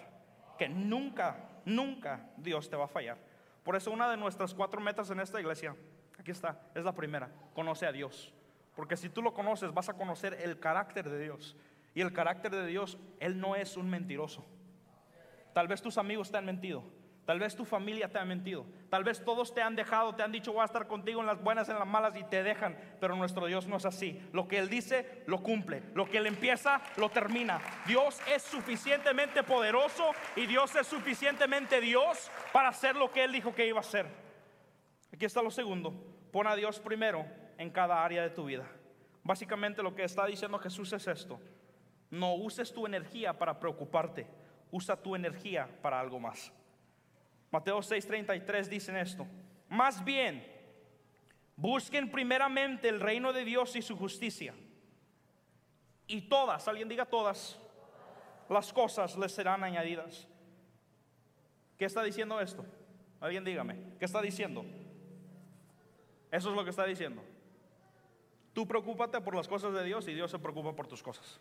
que 0.57 0.69
nunca, 0.69 1.37
nunca 1.65 2.29
Dios 2.37 2.69
te 2.69 2.75
va 2.75 2.85
a 2.85 2.87
fallar. 2.89 3.17
Por 3.63 3.75
eso 3.75 3.91
una 3.91 4.09
de 4.09 4.17
nuestras 4.17 4.53
cuatro 4.53 4.81
metas 4.81 5.09
en 5.09 5.19
esta 5.19 5.39
iglesia, 5.39 5.75
aquí 6.19 6.31
está, 6.31 6.59
es 6.75 6.83
la 6.83 6.93
primera, 6.93 7.29
conoce 7.53 7.85
a 7.85 7.91
Dios. 7.91 8.33
Porque 8.75 8.97
si 8.97 9.09
tú 9.09 9.21
lo 9.21 9.33
conoces, 9.33 9.73
vas 9.73 9.89
a 9.89 9.93
conocer 9.93 10.33
el 10.41 10.59
carácter 10.59 11.09
de 11.09 11.19
Dios. 11.19 11.55
Y 11.95 12.01
el 12.01 12.11
carácter 12.11 12.51
de 12.51 12.65
Dios, 12.65 12.97
Él 13.19 13.39
no 13.39 13.55
es 13.55 13.77
un 13.77 13.89
mentiroso. 13.89 14.43
Tal 15.53 15.67
vez 15.67 15.81
tus 15.81 15.97
amigos 15.97 16.31
te 16.31 16.37
han 16.37 16.45
mentido. 16.45 16.83
Tal 17.25 17.39
vez 17.39 17.55
tu 17.55 17.63
familia 17.63 18.09
te 18.09 18.19
ha 18.19 18.25
mentido. 18.25 18.65
Tal 18.89 19.05
vez 19.05 19.23
todos 19.23 19.53
te 19.53 19.61
han 19.61 19.75
dejado, 19.75 20.13
te 20.13 20.23
han 20.23 20.31
dicho 20.31 20.51
voy 20.51 20.61
a 20.61 20.65
estar 20.65 20.87
contigo 20.87 21.21
en 21.21 21.27
las 21.27 21.41
buenas, 21.41 21.69
en 21.69 21.79
las 21.79 21.87
malas 21.87 22.15
y 22.17 22.23
te 22.23 22.43
dejan. 22.43 22.77
Pero 22.99 23.15
nuestro 23.15 23.45
Dios 23.45 23.65
no 23.65 23.77
es 23.77 23.85
así. 23.85 24.21
Lo 24.33 24.47
que 24.47 24.59
Él 24.59 24.69
dice, 24.69 25.23
lo 25.25 25.41
cumple. 25.41 25.83
Lo 25.93 26.05
que 26.05 26.17
Él 26.17 26.27
empieza, 26.27 26.81
lo 26.97 27.09
termina. 27.09 27.61
Dios 27.87 28.19
es 28.27 28.43
suficientemente 28.43 29.43
poderoso 29.43 30.11
y 30.35 30.45
Dios 30.47 30.75
es 30.75 30.85
suficientemente 30.85 31.79
Dios 31.79 32.29
para 32.51 32.69
hacer 32.69 32.97
lo 32.97 33.09
que 33.09 33.23
Él 33.23 33.31
dijo 33.31 33.55
que 33.55 33.67
iba 33.67 33.77
a 33.77 33.81
hacer. 33.81 34.05
Aquí 35.13 35.23
está 35.23 35.41
lo 35.41 35.51
segundo. 35.51 35.93
Pon 36.31 36.47
a 36.47 36.55
Dios 36.55 36.79
primero 36.79 37.25
en 37.57 37.69
cada 37.69 38.03
área 38.03 38.21
de 38.21 38.31
tu 38.31 38.45
vida. 38.45 38.65
Básicamente 39.23 39.81
lo 39.81 39.95
que 39.95 40.03
está 40.03 40.25
diciendo 40.25 40.59
Jesús 40.59 40.91
es 40.91 41.07
esto. 41.07 41.39
No 42.09 42.33
uses 42.33 42.73
tu 42.73 42.85
energía 42.85 43.31
para 43.31 43.59
preocuparte. 43.59 44.27
Usa 44.71 44.97
tu 44.97 45.15
energía 45.15 45.69
para 45.81 45.99
algo 45.99 46.19
más. 46.19 46.51
Mateo 47.53 47.83
6:33 47.83 48.67
dicen 48.67 48.97
esto. 48.97 49.27
Más 49.69 50.03
bien, 50.03 50.43
busquen 51.55 52.09
primeramente 52.09 52.89
el 52.89 52.99
reino 52.99 53.31
de 53.31 53.45
Dios 53.45 53.75
y 53.75 53.83
su 53.83 53.95
justicia. 53.95 54.55
Y 56.07 56.21
todas, 56.21 56.67
alguien 56.67 56.89
diga 56.89 57.05
todas, 57.05 57.59
las 58.49 58.73
cosas 58.73 59.15
les 59.19 59.31
serán 59.31 59.63
añadidas. 59.63 60.27
¿Qué 61.77 61.85
está 61.85 62.01
diciendo 62.01 62.41
esto? 62.41 62.65
Alguien 63.21 63.43
dígame, 63.43 63.77
¿qué 63.99 64.05
está 64.05 64.19
diciendo? 64.19 64.65
Eso 66.31 66.49
es 66.49 66.55
lo 66.55 66.63
que 66.63 66.71
está 66.71 66.85
diciendo. 66.85 67.21
Tú 68.53 68.67
preocúpate 68.67 69.21
por 69.21 69.35
las 69.35 69.47
cosas 69.47 69.75
de 69.75 69.83
Dios 69.83 70.07
y 70.07 70.15
Dios 70.15 70.31
se 70.31 70.39
preocupa 70.39 70.75
por 70.75 70.87
tus 70.87 71.03
cosas. 71.03 71.39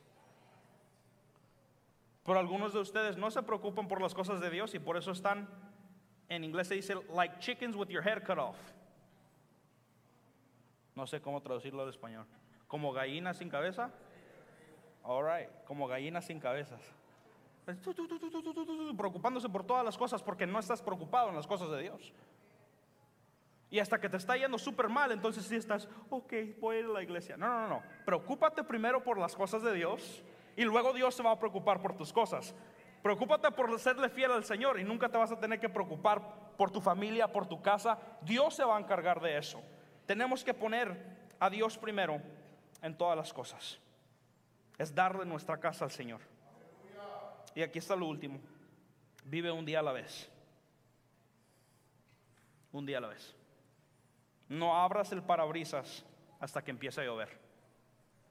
Pero 2.23 2.39
algunos 2.39 2.75
de 2.75 2.81
ustedes 2.81 3.17
no 3.17 3.31
se 3.31 3.43
preocupan 3.43 3.89
por 3.89 4.03
las 4.03 4.13
cosas 4.13 4.43
de 4.43 4.51
Dios 4.51 4.75
y 4.75 4.79
por 4.79 4.99
eso 4.99 5.11
están 5.11 5.72
en 6.29 6.45
inglés 6.45 6.69
se 6.69 6.75
dice 6.75 6.95
like 7.15 7.39
chickens 7.39 7.77
with 7.77 7.89
your 7.89 8.03
head 8.03 8.23
cut 8.25 8.39
off. 8.39 8.57
No 10.95 11.07
sé 11.07 11.21
cómo 11.21 11.41
traducirlo 11.41 11.83
al 11.83 11.89
español. 11.89 12.27
Como 12.69 12.93
gallinas 12.93 13.39
sin 13.39 13.49
cabeza. 13.49 13.91
All 15.03 15.25
right, 15.25 15.49
como 15.67 15.87
gallinas 15.87 16.27
sin 16.27 16.39
cabezas. 16.39 16.81
Preocupándose 18.97 19.49
por 19.49 19.65
todas 19.65 19.85
las 19.85 19.97
cosas 19.97 20.23
porque 20.23 20.47
no 20.47 20.59
estás 20.59 20.83
preocupado 20.83 21.29
en 21.31 21.37
las 21.37 21.47
cosas 21.47 21.71
de 21.71 21.83
Dios. 21.83 22.13
Y 23.71 23.79
hasta 23.79 23.99
que 23.99 24.09
te 24.09 24.19
está 24.19 24.37
yendo 24.37 24.59
súper 24.59 24.91
mal, 24.91 25.13
entonces 25.13 25.47
sí 25.47 25.57
estás, 25.57 25.89
ok, 26.11 26.33
voy 26.61 26.77
a 26.77 26.81
ir 26.81 26.85
a 26.85 26.89
la 26.89 27.03
iglesia. 27.03 27.39
No, 27.39 27.47
no, 27.47 27.69
no. 27.69 27.83
Preocúpate 28.05 28.63
primero 28.65 29.03
por 29.03 29.17
las 29.17 29.35
cosas 29.35 29.63
de 29.63 29.73
Dios 29.73 30.23
y 30.57 30.65
luego 30.65 30.93
Dios 30.93 31.15
se 31.15 31.23
va 31.23 31.31
a 31.31 31.39
preocupar 31.39 31.81
por 31.81 31.97
tus 31.97 32.13
cosas. 32.13 32.55
Preocúpate 33.03 33.51
por 33.51 33.79
serle 33.81 34.09
fiel 34.09 34.31
al 34.31 34.45
Señor 34.45 34.79
y 34.79 34.85
nunca 34.85 35.09
te 35.09 35.19
vas 35.19 35.33
a 35.33 35.39
tener 35.39 35.59
que 35.59 35.69
preocupar 35.69 36.23
por 36.57 36.71
tu 36.71 36.81
familia, 36.81 37.33
por 37.33 37.47
tu 37.47 37.61
casa. 37.61 37.99
Dios 38.23 38.55
se 38.55 38.65
va 38.65 38.77
a 38.77 38.81
encargar 38.81 39.21
de 39.21 39.37
eso. 39.37 39.61
Tenemos 40.07 40.45
que 40.45 40.55
poner 40.55 40.97
a 41.41 41.51
Dios 41.51 41.77
primero 41.77 42.23
en 42.81 42.97
todas 42.97 43.17
las 43.17 43.33
cosas. 43.33 43.81
Es 44.79 44.95
darle 44.95 45.25
nuestra 45.25 45.59
casa 45.59 45.85
al 45.85 45.91
Señor. 45.91 46.21
Y 47.57 47.63
aquí 47.63 47.81
está 47.81 47.97
lo 47.97 48.07
último. 48.07 48.41
Vive 49.25 49.51
un 49.51 49.65
día 49.65 49.81
a 49.81 49.83
la 49.83 49.93
vez. 49.93 50.31
Un 52.71 52.87
día 52.87 52.99
a 52.99 53.01
la 53.01 53.09
vez. 53.09 53.35
No 54.49 54.77
abras 54.81 55.11
el 55.11 55.23
parabrisas 55.23 56.05
hasta 56.39 56.63
que 56.63 56.71
empiece 56.71 57.01
a 57.01 57.05
llover. 57.05 57.37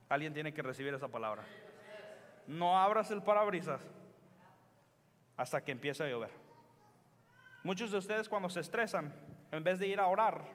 Alguien 0.08 0.34
tiene 0.34 0.54
que 0.54 0.62
recibir 0.62 0.94
esa 0.94 1.10
palabra. 1.10 1.44
No 2.48 2.80
abras 2.80 3.12
el 3.12 3.22
parabrisas 3.22 3.82
hasta 5.42 5.64
que 5.64 5.72
empiece 5.72 6.04
a 6.04 6.08
llover. 6.08 6.30
Muchos 7.64 7.90
de 7.90 7.98
ustedes 7.98 8.30
cuando 8.30 8.48
se 8.48 8.60
estresan, 8.60 9.12
en 9.52 9.64
vez 9.64 9.80
de 9.80 9.88
ir 9.88 10.00
a 10.00 10.06
orar, 10.06 10.46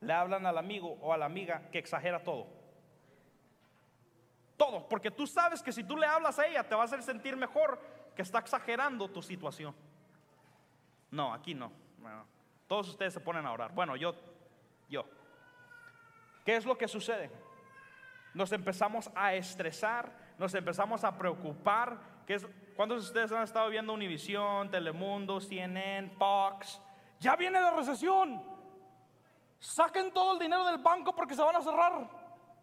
le 0.00 0.12
hablan 0.12 0.46
al 0.46 0.56
amigo 0.56 0.96
o 1.00 1.12
a 1.12 1.18
la 1.18 1.26
amiga 1.26 1.68
que 1.72 1.78
exagera 1.78 2.22
todo. 2.22 2.46
Todo, 4.56 4.88
porque 4.88 5.10
tú 5.10 5.26
sabes 5.26 5.62
que 5.62 5.72
si 5.72 5.82
tú 5.82 5.96
le 5.96 6.06
hablas 6.06 6.38
a 6.38 6.46
ella 6.46 6.62
te 6.62 6.76
va 6.76 6.82
a 6.82 6.84
hacer 6.84 7.02
sentir 7.02 7.36
mejor 7.36 7.80
que 8.14 8.22
está 8.22 8.38
exagerando 8.38 9.08
tu 9.08 9.20
situación. 9.20 9.74
No, 11.10 11.34
aquí 11.34 11.52
no. 11.52 11.72
todos 12.68 12.90
ustedes 12.90 13.14
se 13.14 13.20
ponen 13.20 13.44
a 13.44 13.52
orar. 13.52 13.72
Bueno, 13.74 13.96
yo, 13.96 14.14
yo. 14.88 15.04
¿Qué 16.44 16.54
es 16.54 16.64
lo 16.64 16.78
que 16.78 16.86
sucede? 16.86 17.32
Nos 18.32 18.52
empezamos 18.52 19.10
a 19.16 19.34
estresar, 19.34 20.12
nos 20.38 20.54
empezamos 20.54 21.02
a 21.02 21.18
preocupar, 21.18 21.98
que 22.26 22.34
es 22.34 22.46
¿Cuántos 22.76 23.02
de 23.02 23.06
ustedes 23.06 23.30
han 23.30 23.44
estado 23.44 23.68
viendo 23.68 23.92
Univision, 23.92 24.68
Telemundo, 24.68 25.40
CNN, 25.40 26.10
Fox? 26.10 26.80
Ya 27.20 27.36
viene 27.36 27.60
la 27.60 27.70
recesión. 27.70 28.42
Saquen 29.60 30.12
todo 30.12 30.32
el 30.32 30.40
dinero 30.40 30.64
del 30.64 30.78
banco 30.78 31.14
porque 31.14 31.36
se 31.36 31.42
van 31.42 31.54
a 31.54 31.62
cerrar. 31.62 32.10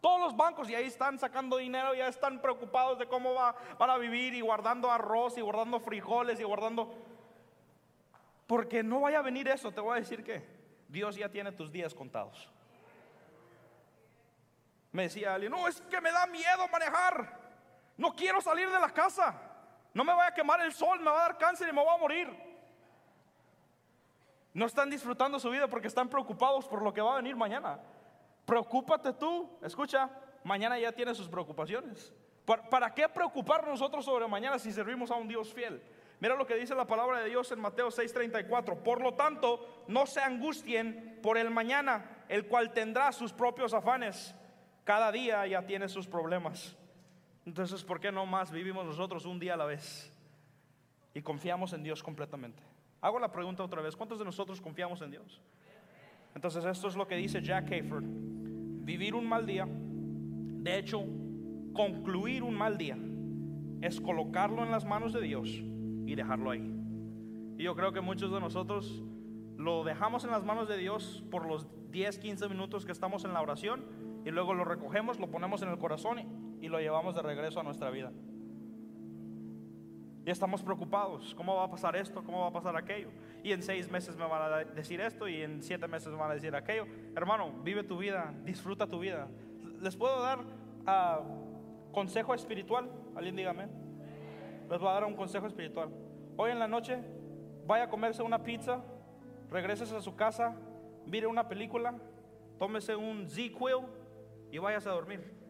Todos 0.02 0.20
los 0.20 0.36
bancos 0.36 0.70
y 0.70 0.76
ahí 0.76 0.88
están 0.88 1.18
sacando 1.18 1.58
dinero, 1.58 1.94
ya 1.94 2.08
están 2.08 2.42
preocupados 2.42 3.00
de 3.00 3.08
cómo 3.08 3.34
va, 3.36 3.56
van 3.80 3.90
a 3.90 3.98
vivir 3.98 4.34
y 4.34 4.42
guardando 4.42 4.92
arroz 4.92 5.38
y 5.38 5.42
guardando 5.42 5.80
frijoles 5.80 6.40
y 6.40 6.44
guardando... 6.44 6.94
Porque 8.48 8.84
no 8.84 9.00
vaya 9.00 9.20
a 9.20 9.22
venir 9.22 9.48
eso, 9.48 9.72
te 9.72 9.80
voy 9.80 9.96
a 9.96 10.02
decir 10.02 10.24
que 10.26 10.44
Dios 10.90 11.16
ya 11.16 11.30
tiene 11.30 11.54
tus 11.54 11.72
días 11.72 11.94
contados. 11.94 12.50
Me 14.92 15.04
decía 15.04 15.36
alguien, 15.36 15.54
no, 15.54 15.70
es 15.70 15.80
que 15.82 16.02
me 16.02 16.12
da 16.12 16.26
miedo 16.26 16.68
manejar. 16.68 17.40
No 17.96 18.14
quiero 18.14 18.42
salir 18.42 18.70
de 18.70 18.80
la 18.80 18.90
casa. 18.90 19.51
No 19.94 20.04
me 20.04 20.14
voy 20.14 20.26
a 20.26 20.34
quemar 20.34 20.62
el 20.62 20.74
sol, 20.74 21.00
me 21.00 21.12
va 21.12 21.20
a 21.20 21.28
dar 21.28 21.38
cáncer 21.38 21.70
y 21.70 21.74
me 21.74 21.82
voy 21.82 21.94
a 21.94 21.98
morir. 21.98 22.52
No 24.54 24.66
están 24.66 24.90
disfrutando 24.90 25.40
su 25.40 25.50
vida 25.50 25.68
porque 25.68 25.88
están 25.88 26.10
preocupados 26.10 26.68
por 26.68 26.82
lo 26.82 26.94
que 26.94 27.02
va 27.02 27.14
a 27.14 27.18
venir 27.18 27.36
mañana. 27.36 27.80
Preocúpate 28.46 29.14
tú, 29.14 29.50
escucha, 29.62 30.10
mañana 30.44 30.78
ya 30.78 30.92
tiene 30.92 31.14
sus 31.14 31.30
preocupaciones. 31.30 32.14
¿Para, 32.46 32.94
qué 32.94 33.08
preocupar 33.08 33.66
nosotros 33.66 34.04
sobre 34.04 34.28
mañana 34.28 34.60
si 34.60 34.72
servimos 34.72 35.12
a 35.12 35.16
un 35.16 35.28
Dios 35.28 35.54
fiel? 35.54 35.82
Mira 36.20 36.36
lo 36.36 36.46
que 36.46 36.56
dice 36.56 36.76
la 36.76 36.86
palabra 36.86 37.20
de 37.20 37.30
Dios 37.30 37.52
en 37.52 37.60
Mateo 37.60 37.90
6:34. 37.90 38.84
Por 38.84 39.02
lo 39.02 39.14
tanto, 39.14 39.86
no 39.88 40.06
se 40.06 40.22
angustien 40.22 41.20
por 41.24 41.38
el 41.38 41.50
mañana, 41.50 42.26
el 42.30 42.48
cual 42.48 42.74
tendrá 42.74 43.12
sus 43.12 43.32
propios 43.32 43.74
afanes. 43.74 44.36
Cada 44.84 45.12
día 45.12 45.46
ya 45.48 45.66
tiene 45.66 45.88
sus 45.88 46.08
problemas. 46.08 46.76
Entonces, 47.46 47.84
¿por 47.84 48.00
qué 48.00 48.12
no 48.12 48.26
más 48.26 48.52
vivimos 48.52 48.86
nosotros 48.86 49.26
un 49.26 49.40
día 49.40 49.56
a 49.56 49.58
la 49.58 49.66
vez 49.66 50.14
y 51.14 51.22
confiamos 51.22 51.74
en 51.74 51.84
Dios 51.84 52.04
completamente? 52.04 52.62
Hago 53.02 53.20
la 53.20 53.32
pregunta 53.32 53.64
otra 53.64 53.82
vez, 53.82 53.96
¿cuántos 53.96 54.20
de 54.20 54.26
nosotros 54.26 54.62
confiamos 54.62 55.02
en 55.02 55.12
Dios? 55.12 55.42
Entonces, 56.36 56.64
esto 56.66 56.88
es 56.88 56.96
lo 56.96 57.08
que 57.08 57.16
dice 57.16 57.42
Jack 57.42 57.72
Hayford. 57.72 58.04
Vivir 58.06 59.16
un 59.16 59.28
mal 59.28 59.46
día, 59.46 59.68
de 59.68 60.78
hecho, 60.78 61.04
concluir 61.74 62.44
un 62.44 62.56
mal 62.56 62.78
día, 62.78 62.98
es 63.82 64.00
colocarlo 64.00 64.64
en 64.64 64.72
las 64.72 64.86
manos 64.86 65.14
de 65.14 65.22
Dios 65.22 65.50
y 65.50 66.16
dejarlo 66.16 66.52
ahí. 66.52 66.72
Y 67.58 67.64
yo 67.64 67.76
creo 67.76 67.92
que 67.92 68.02
muchos 68.02 68.32
de 68.32 68.40
nosotros 68.40 69.02
lo 69.58 69.84
dejamos 69.84 70.24
en 70.24 70.32
las 70.32 70.44
manos 70.44 70.68
de 70.68 70.78
Dios 70.78 71.24
por 71.32 71.46
los 71.46 71.68
10, 71.92 72.20
15 72.20 72.50
minutos 72.50 72.86
que 72.86 72.92
estamos 72.92 73.26
en 73.26 73.34
la 73.34 73.42
oración 73.42 73.84
y 74.26 74.30
luego 74.30 74.54
lo 74.54 74.64
recogemos, 74.64 75.20
lo 75.20 75.30
ponemos 75.30 75.62
en 75.62 75.70
el 75.70 75.78
corazón 75.78 76.20
y 76.62 76.70
lo 76.70 76.80
llevamos 76.80 77.16
de 77.16 77.22
regreso 77.22 77.60
a 77.60 77.64
nuestra 77.64 77.90
vida. 77.90 78.12
Y 80.24 80.30
estamos 80.30 80.62
preocupados, 80.62 81.34
¿cómo 81.34 81.56
va 81.56 81.64
a 81.64 81.70
pasar 81.70 81.96
esto? 81.96 82.24
¿Cómo 82.24 82.42
va 82.42 82.48
a 82.48 82.54
pasar 82.54 82.78
aquello? 82.78 83.10
Y 83.44 83.54
en 83.54 83.64
seis 83.64 83.90
meses 83.90 84.16
me 84.16 84.28
van 84.28 84.54
a 84.54 84.58
decir 84.60 85.02
esto 85.02 85.28
y 85.28 85.42
en 85.42 85.64
siete 85.64 85.88
meses 85.88 86.12
me 86.12 86.18
van 86.18 86.30
a 86.30 86.36
decir 86.36 86.56
aquello. 86.56 86.86
Hermano, 87.16 87.52
vive 87.64 87.84
tu 87.84 87.98
vida, 87.98 88.32
disfruta 88.44 88.86
tu 88.86 89.00
vida. 89.00 89.28
¿Les 89.82 89.96
puedo 89.96 90.22
dar 90.22 90.40
uh, 90.42 91.92
consejo 91.92 92.36
espiritual? 92.36 92.88
Alguien 93.16 93.36
dígame. 93.36 93.68
Les 94.70 94.80
voy 94.80 94.90
a 94.90 94.94
dar 94.94 95.06
un 95.06 95.16
consejo 95.16 95.48
espiritual. 95.48 95.90
Hoy 96.38 96.52
en 96.52 96.60
la 96.60 96.68
noche, 96.68 97.00
vaya 97.66 97.86
a 97.86 97.90
comerse 97.90 98.22
una 98.22 98.44
pizza, 98.44 98.84
regreses 99.50 99.92
a 99.92 100.02
su 100.02 100.16
casa, 100.16 100.56
mire 101.08 101.26
una 101.26 101.50
película, 101.50 101.96
tómese 102.60 102.96
un 102.96 103.28
Z-Quill 103.28 103.88
y 104.52 104.60
váyase 104.60 104.88
a 104.88 104.92
dormir. 104.92 105.41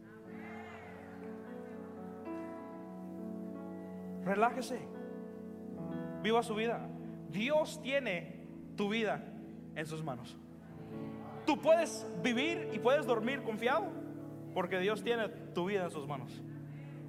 Relájese. 4.25 4.79
Viva 6.21 6.43
su 6.43 6.55
vida. 6.55 6.87
Dios 7.29 7.81
tiene 7.81 8.45
tu 8.75 8.89
vida 8.89 9.23
en 9.75 9.85
sus 9.85 10.03
manos. 10.03 10.37
Tú 11.45 11.59
puedes 11.59 12.05
vivir 12.21 12.69
y 12.73 12.79
puedes 12.79 13.05
dormir 13.05 13.41
confiado 13.41 13.87
porque 14.53 14.79
Dios 14.79 15.03
tiene 15.03 15.29
tu 15.29 15.65
vida 15.65 15.85
en 15.85 15.91
sus 15.91 16.07
manos. 16.07 16.41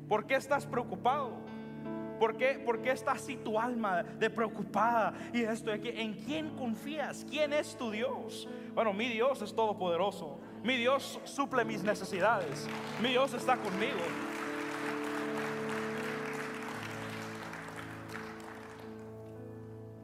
¿Por 0.09 0.27
qué 0.27 0.37
estás 0.37 0.67
preocupado? 0.67 1.33
¿Por 2.19 2.37
qué, 2.37 2.63
¿Por 2.65 2.81
qué 2.83 2.93
está 2.93 3.13
así 3.13 3.37
tu 3.37 3.59
alma 3.59 4.05
de 4.05 4.31
preocupada 4.31 5.13
y 5.33 5.43
esto 5.43 5.73
aquí? 5.73 5.89
¿En 5.89 6.15
quién 6.15 6.51
confías? 6.57 7.27
¿Quién 7.29 7.53
es 7.53 7.77
tu 7.77 7.91
Dios? 7.91 8.49
Bueno, 8.75 8.93
mi 8.93 9.09
Dios 9.09 9.43
es 9.43 9.55
todopoderoso. 9.55 10.39
Mi 10.63 10.77
Dios 10.77 11.21
suple 11.25 11.65
mis 11.65 11.83
necesidades. 11.83 12.69
Mi 13.03 13.09
Dios 13.09 13.35
está 13.35 13.57
conmigo. 13.57 13.99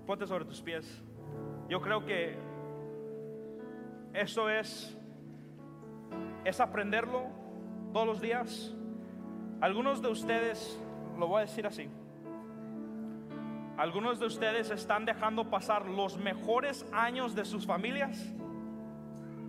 Ponte 0.09 0.27
sobre 0.27 0.47
tus 0.47 0.63
pies. 0.63 1.03
Yo 1.69 1.83
creo 1.83 2.07
que 2.07 2.35
eso 4.15 4.49
es 4.49 4.99
es 6.47 6.61
aprenderlo 6.61 7.27
todos 7.93 8.07
los 8.07 8.19
días. 8.19 8.75
Algunos 9.61 10.01
de 10.01 10.09
ustedes, 10.09 10.83
lo 11.19 11.27
voy 11.27 11.41
a 11.41 11.41
decir 11.43 11.67
así, 11.67 11.91
algunos 13.77 14.19
de 14.19 14.25
ustedes 14.25 14.71
están 14.71 15.05
dejando 15.05 15.51
pasar 15.51 15.85
los 15.85 16.17
mejores 16.17 16.87
años 16.91 17.35
de 17.35 17.45
sus 17.45 17.67
familias 17.67 18.33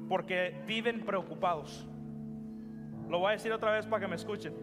porque 0.09 0.61
viven 0.67 1.05
preocupados. 1.05 1.87
Lo 3.07 3.19
voy 3.19 3.29
a 3.29 3.31
decir 3.31 3.53
otra 3.53 3.71
vez 3.71 3.85
para 3.85 4.01
que 4.01 4.09
me 4.09 4.17
escuchen. 4.17 4.53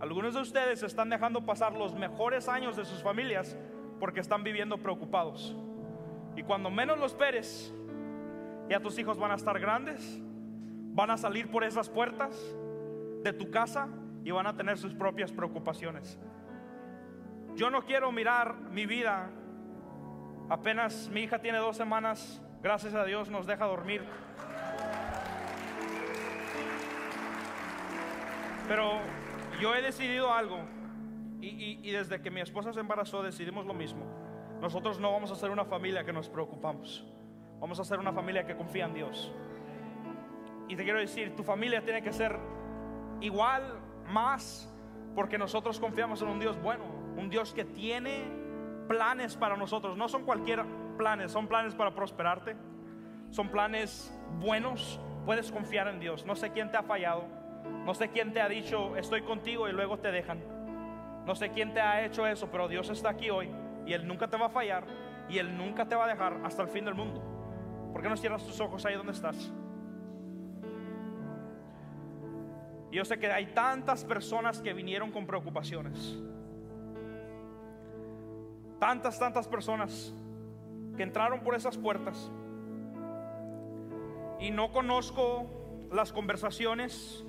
Algunos 0.00 0.32
de 0.32 0.40
ustedes 0.40 0.82
están 0.82 1.10
dejando 1.10 1.44
pasar 1.44 1.74
los 1.74 1.94
mejores 1.94 2.48
años 2.48 2.78
de 2.78 2.86
sus 2.86 3.02
familias 3.02 3.58
porque 4.02 4.18
están 4.18 4.42
viviendo 4.42 4.78
preocupados. 4.78 5.56
Y 6.34 6.42
cuando 6.42 6.72
menos 6.72 6.98
los 6.98 7.12
esperes, 7.12 7.72
ya 8.68 8.80
tus 8.80 8.98
hijos 8.98 9.16
van 9.16 9.30
a 9.30 9.36
estar 9.36 9.60
grandes, 9.60 10.20
van 10.92 11.12
a 11.12 11.16
salir 11.16 11.48
por 11.48 11.62
esas 11.62 11.88
puertas 11.88 12.36
de 13.22 13.32
tu 13.32 13.52
casa 13.52 13.86
y 14.24 14.32
van 14.32 14.48
a 14.48 14.56
tener 14.56 14.76
sus 14.76 14.92
propias 14.92 15.30
preocupaciones. 15.30 16.18
Yo 17.54 17.70
no 17.70 17.84
quiero 17.84 18.10
mirar 18.10 18.56
mi 18.72 18.86
vida. 18.86 19.30
Apenas 20.48 21.08
mi 21.08 21.20
hija 21.20 21.38
tiene 21.38 21.58
dos 21.58 21.76
semanas, 21.76 22.42
gracias 22.60 22.94
a 22.94 23.04
Dios 23.04 23.30
nos 23.30 23.46
deja 23.46 23.66
dormir. 23.66 24.02
Pero 28.66 28.98
yo 29.60 29.76
he 29.76 29.80
decidido 29.80 30.34
algo 30.34 30.81
y, 31.42 31.90
desde 31.90 32.20
que 32.20 32.30
mi 32.30 32.40
esposa 32.40 32.72
se 32.72 32.80
embarazó 32.80 33.22
decidimos 33.22 33.66
lo 33.66 33.74
mismo. 33.74 34.04
Nosotros 34.60 35.00
no 35.00 35.12
vamos 35.12 35.30
a 35.32 35.34
ser 35.34 35.50
una 35.50 35.64
familia 35.64 36.04
que 36.04 36.12
nos 36.12 36.28
preocupamos. 36.28 37.04
Vamos 37.60 37.80
a 37.80 37.84
ser 37.84 37.98
una 37.98 38.12
familia 38.12 38.46
que 38.46 38.56
confía 38.56 38.84
en 38.84 38.94
Dios. 38.94 39.32
Y 40.68 40.76
te 40.76 40.84
quiero 40.84 41.00
decir, 41.00 41.34
tu 41.34 41.42
familia 41.42 41.82
tiene 41.82 42.02
que 42.02 42.12
ser 42.12 42.38
igual, 43.20 43.80
más, 44.08 44.72
porque 45.14 45.38
nosotros 45.38 45.80
confiamos 45.80 46.22
en 46.22 46.28
un 46.28 46.38
Dios 46.38 46.60
bueno, 46.62 46.84
un 47.16 47.28
Dios 47.28 47.52
que 47.52 47.64
tiene 47.64 48.24
planes 48.88 49.36
para 49.36 49.56
nosotros. 49.56 49.96
No 49.96 50.08
son 50.08 50.24
cualquier 50.24 50.64
planes, 50.96 51.32
son 51.32 51.48
planes 51.48 51.74
para 51.74 51.94
prosperarte. 51.94 52.56
Son 53.30 53.48
planes 53.48 54.16
buenos. 54.40 55.00
Puedes 55.24 55.50
confiar 55.50 55.88
en 55.88 55.98
Dios. 55.98 56.24
No 56.26 56.36
sé 56.36 56.52
quién 56.52 56.70
te 56.70 56.76
ha 56.76 56.82
fallado. 56.82 57.24
No 57.84 57.94
sé 57.94 58.10
quién 58.10 58.32
te 58.32 58.40
ha 58.40 58.48
dicho, 58.48 58.96
estoy 58.96 59.22
contigo 59.22 59.68
y 59.68 59.72
luego 59.72 59.98
te 59.98 60.10
dejan. 60.10 60.51
No 61.26 61.34
sé 61.34 61.50
quién 61.50 61.72
te 61.72 61.80
ha 61.80 62.04
hecho 62.04 62.26
eso, 62.26 62.48
pero 62.50 62.68
Dios 62.68 62.90
está 62.90 63.10
aquí 63.10 63.30
hoy 63.30 63.50
y 63.86 63.92
Él 63.92 64.06
nunca 64.06 64.28
te 64.28 64.36
va 64.36 64.46
a 64.46 64.50
fallar 64.50 64.84
y 65.28 65.38
Él 65.38 65.56
nunca 65.56 65.86
te 65.86 65.94
va 65.94 66.04
a 66.04 66.08
dejar 66.08 66.40
hasta 66.44 66.62
el 66.62 66.68
fin 66.68 66.84
del 66.84 66.94
mundo. 66.94 67.22
¿Por 67.92 68.02
qué 68.02 68.08
no 68.08 68.16
cierras 68.16 68.44
tus 68.44 68.60
ojos 68.60 68.84
ahí 68.84 68.94
donde 68.94 69.12
estás? 69.12 69.52
yo 72.92 73.06
sé 73.06 73.18
que 73.18 73.32
hay 73.32 73.46
tantas 73.46 74.04
personas 74.04 74.60
que 74.60 74.74
vinieron 74.74 75.10
con 75.10 75.26
preocupaciones. 75.26 76.18
Tantas, 78.78 79.18
tantas 79.18 79.48
personas 79.48 80.14
que 80.96 81.02
entraron 81.02 81.40
por 81.40 81.54
esas 81.54 81.78
puertas. 81.78 82.30
Y 84.38 84.50
no 84.50 84.72
conozco 84.72 85.46
las 85.90 86.12
conversaciones 86.12 87.24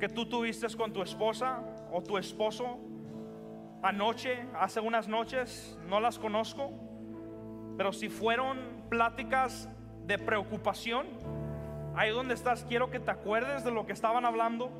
que 0.00 0.08
tú 0.08 0.26
tuviste 0.26 0.66
con 0.74 0.92
tu 0.92 1.02
esposa 1.02 1.62
o 1.92 2.02
tu 2.02 2.18
esposo 2.18 2.78
anoche, 3.82 4.44
hace 4.58 4.80
unas 4.80 5.08
noches, 5.08 5.78
no 5.88 6.00
las 6.00 6.18
conozco, 6.18 6.70
pero 7.76 7.92
si 7.92 8.08
fueron 8.08 8.58
pláticas 8.88 9.68
de 10.06 10.18
preocupación, 10.18 11.06
ahí 11.94 12.10
donde 12.10 12.34
estás, 12.34 12.64
quiero 12.68 12.90
que 12.90 13.00
te 13.00 13.10
acuerdes 13.10 13.64
de 13.64 13.70
lo 13.70 13.86
que 13.86 13.92
estaban 13.92 14.24
hablando 14.24 14.70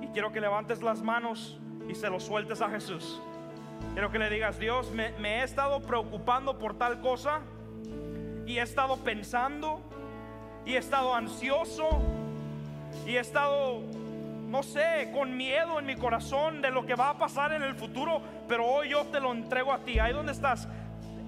y 0.00 0.08
quiero 0.08 0.32
que 0.32 0.40
levantes 0.40 0.82
las 0.82 1.02
manos 1.02 1.60
y 1.88 1.94
se 1.94 2.10
lo 2.10 2.18
sueltes 2.18 2.60
a 2.60 2.68
Jesús. 2.70 3.20
Quiero 3.92 4.10
que 4.10 4.18
le 4.18 4.30
digas, 4.30 4.58
Dios, 4.58 4.90
me, 4.90 5.12
me 5.18 5.40
he 5.40 5.42
estado 5.44 5.80
preocupando 5.80 6.58
por 6.58 6.76
tal 6.76 7.00
cosa 7.00 7.40
y 8.46 8.58
he 8.58 8.62
estado 8.62 8.96
pensando 8.98 9.80
y 10.64 10.74
he 10.74 10.78
estado 10.78 11.14
ansioso 11.14 11.88
y 13.06 13.16
he 13.16 13.20
estado 13.20 13.82
no 14.54 14.62
sé, 14.62 15.10
con 15.12 15.36
miedo 15.36 15.80
en 15.80 15.86
mi 15.86 15.96
corazón 15.96 16.62
de 16.62 16.70
lo 16.70 16.86
que 16.86 16.94
va 16.94 17.08
a 17.08 17.18
pasar 17.18 17.52
en 17.54 17.64
el 17.64 17.74
futuro, 17.74 18.22
pero 18.46 18.64
hoy 18.64 18.90
yo 18.90 19.04
te 19.06 19.18
lo 19.18 19.32
entrego 19.32 19.72
a 19.72 19.80
ti. 19.80 19.98
Ahí 19.98 20.12
donde 20.12 20.30
estás, 20.30 20.68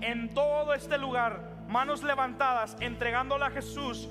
en 0.01 0.33
todo 0.33 0.73
este 0.75 0.97
lugar, 0.97 1.41
manos 1.67 2.05
levantadas, 2.05 2.77
entregándole 2.79 3.47
a 3.47 3.51
Jesús 3.51 4.09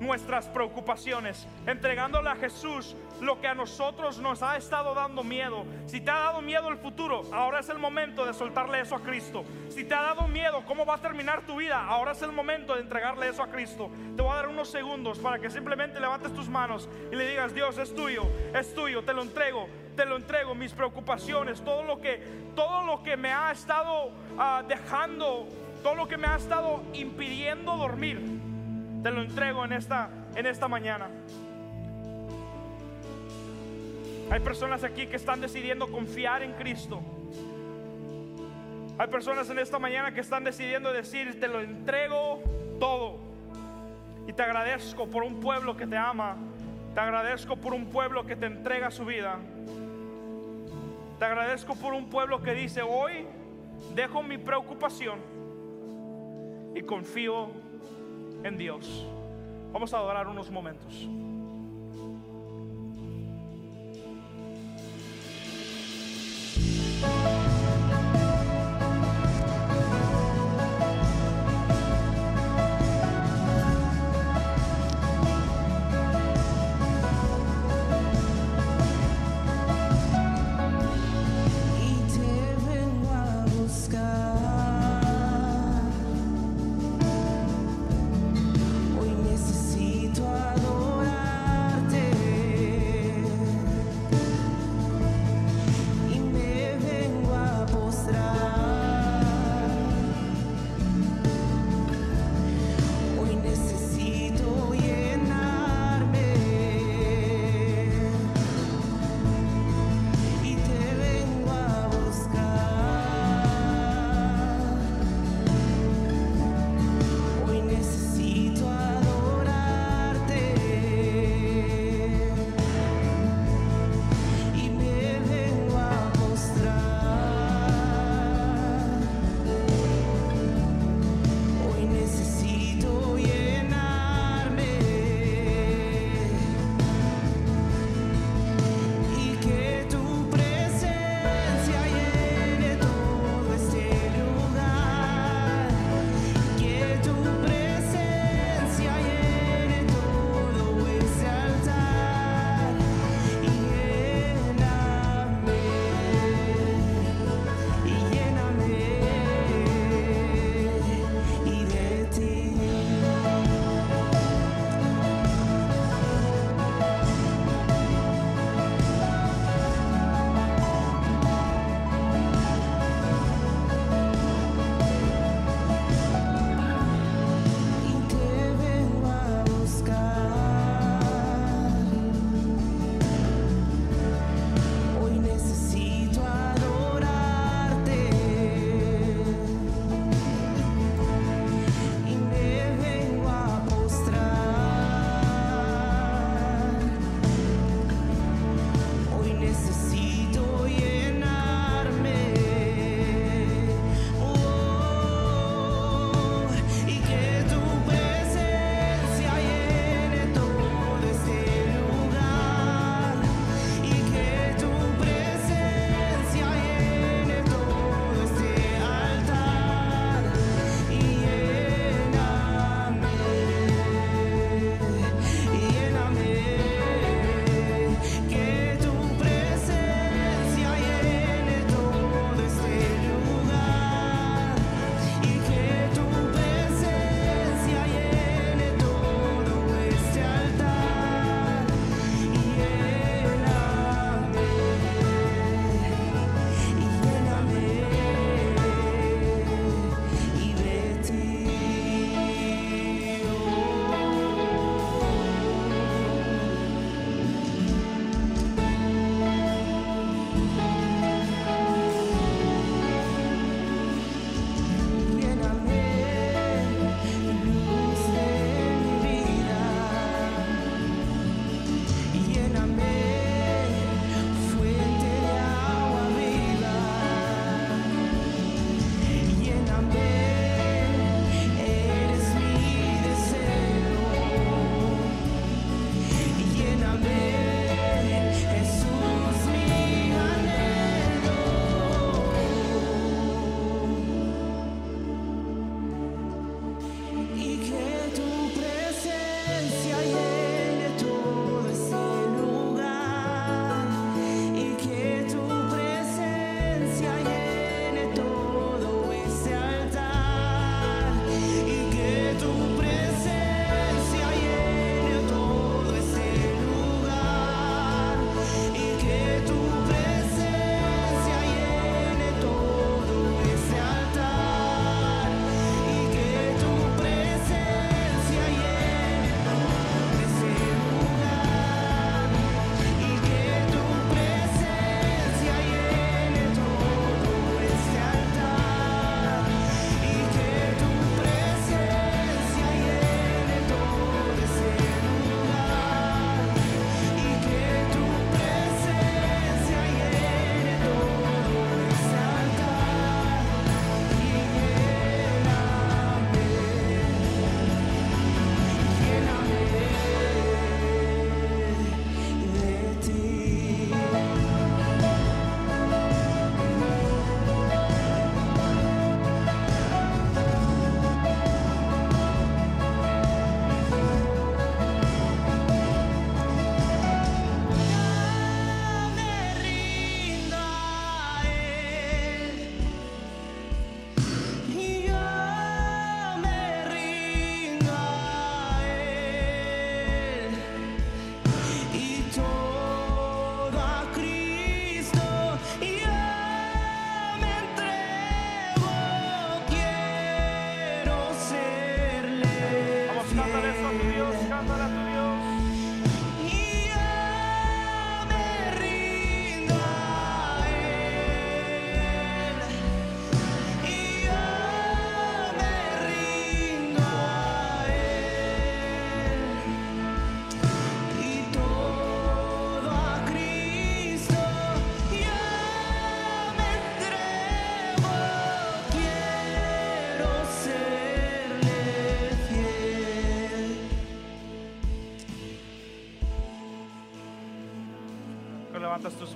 nuestras 0.00 0.46
preocupaciones, 0.46 1.46
entregándole 1.66 2.30
a 2.30 2.36
Jesús 2.36 2.96
lo 3.20 3.40
que 3.40 3.48
a 3.48 3.54
nosotros 3.54 4.18
nos 4.18 4.42
ha 4.42 4.56
estado 4.56 4.94
dando 4.94 5.24
miedo. 5.24 5.64
Si 5.86 6.00
te 6.00 6.10
ha 6.10 6.18
dado 6.18 6.40
miedo 6.40 6.68
el 6.68 6.78
futuro, 6.78 7.22
ahora 7.32 7.60
es 7.60 7.68
el 7.68 7.78
momento 7.78 8.24
de 8.24 8.32
soltarle 8.32 8.80
eso 8.80 8.94
a 8.94 9.00
Cristo. 9.00 9.44
Si 9.68 9.84
te 9.84 9.94
ha 9.94 10.02
dado 10.02 10.28
miedo 10.28 10.62
cómo 10.66 10.86
va 10.86 10.94
a 10.94 10.98
terminar 10.98 11.42
tu 11.42 11.56
vida, 11.56 11.84
ahora 11.84 12.12
es 12.12 12.22
el 12.22 12.32
momento 12.32 12.74
de 12.74 12.82
entregarle 12.82 13.28
eso 13.28 13.42
a 13.42 13.48
Cristo. 13.48 13.90
Te 14.16 14.22
voy 14.22 14.32
a 14.32 14.36
dar 14.36 14.48
unos 14.48 14.70
segundos 14.70 15.18
para 15.18 15.38
que 15.38 15.50
simplemente 15.50 16.00
levantes 16.00 16.32
tus 16.32 16.48
manos 16.48 16.88
y 17.10 17.16
le 17.16 17.28
digas, 17.28 17.54
Dios, 17.54 17.78
es 17.78 17.94
tuyo, 17.94 18.22
es 18.54 18.74
tuyo, 18.74 19.02
te 19.02 19.12
lo 19.12 19.22
entrego, 19.22 19.68
te 19.96 20.04
lo 20.04 20.16
entrego, 20.16 20.54
mis 20.54 20.72
preocupaciones, 20.72 21.62
todo 21.62 21.82
lo 21.82 22.00
que, 22.00 22.22
todo 22.54 22.86
lo 22.86 23.02
que 23.02 23.16
me 23.16 23.32
ha 23.32 23.50
estado 23.50 24.12
ah, 24.38 24.62
dejando, 24.66 25.48
todo 25.82 25.94
lo 25.94 26.06
que 26.06 26.16
me 26.16 26.28
ha 26.28 26.36
estado 26.36 26.82
impidiendo 26.92 27.76
dormir 27.76 28.37
te 29.02 29.10
lo 29.10 29.22
entrego 29.22 29.64
en 29.64 29.72
esta, 29.72 30.10
en 30.34 30.46
esta 30.46 30.68
mañana. 30.68 31.08
Hay 34.30 34.40
personas 34.40 34.84
aquí 34.84 35.06
que 35.06 35.16
están 35.16 35.40
decidiendo 35.40 35.86
confiar 35.88 36.42
en 36.42 36.52
Cristo. 36.52 37.00
Hay 38.98 39.06
personas 39.08 39.48
en 39.48 39.58
esta 39.58 39.78
mañana 39.78 40.12
que 40.12 40.20
están 40.20 40.44
decidiendo 40.44 40.92
decir, 40.92 41.40
te 41.40 41.48
lo 41.48 41.60
entrego 41.60 42.42
todo. 42.78 43.18
Y 44.26 44.32
te 44.32 44.42
agradezco 44.42 45.06
por 45.06 45.22
un 45.22 45.40
pueblo 45.40 45.76
que 45.76 45.86
te 45.86 45.96
ama. 45.96 46.36
Te 46.94 47.00
agradezco 47.00 47.56
por 47.56 47.74
un 47.74 47.86
pueblo 47.86 48.26
que 48.26 48.36
te 48.36 48.46
entrega 48.46 48.90
su 48.90 49.04
vida. 49.04 49.38
Te 51.18 51.24
agradezco 51.24 51.74
por 51.76 51.94
un 51.94 52.10
pueblo 52.10 52.42
que 52.42 52.52
dice, 52.52 52.82
hoy 52.82 53.26
dejo 53.94 54.22
mi 54.22 54.36
preocupación 54.36 55.18
y 56.74 56.82
confío 56.82 57.48
en 58.44 58.56
Dios. 58.56 59.06
Vamos 59.72 59.92
a 59.94 59.98
adorar 59.98 60.28
unos 60.28 60.50
momentos. 60.50 61.08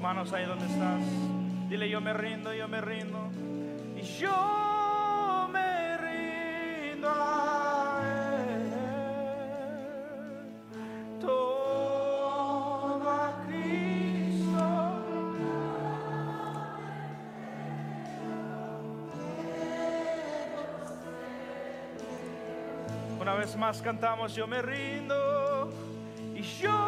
Manos 0.03 0.33
ahí 0.33 0.45
donde 0.45 0.67
estás. 0.67 1.01
Dile, 1.69 1.89
yo 1.89 2.01
me 2.01 2.13
rindo, 2.13 2.53
yo 2.53 2.67
me 2.67 2.81
rindo. 2.81 3.31
Y 3.97 4.03
yo 4.03 5.49
me 5.53 5.97
rindo 5.97 7.09
a 7.09 8.01
Él. 8.51 8.73
Todo 11.21 13.09
a 13.09 13.45
Cristo. 13.47 14.59
Una 23.21 23.35
vez 23.35 23.57
más 23.57 23.81
cantamos, 23.81 24.35
yo 24.35 24.49
me 24.49 24.61
rindo 24.63 25.71
y 26.35 26.43
yo 26.43 26.82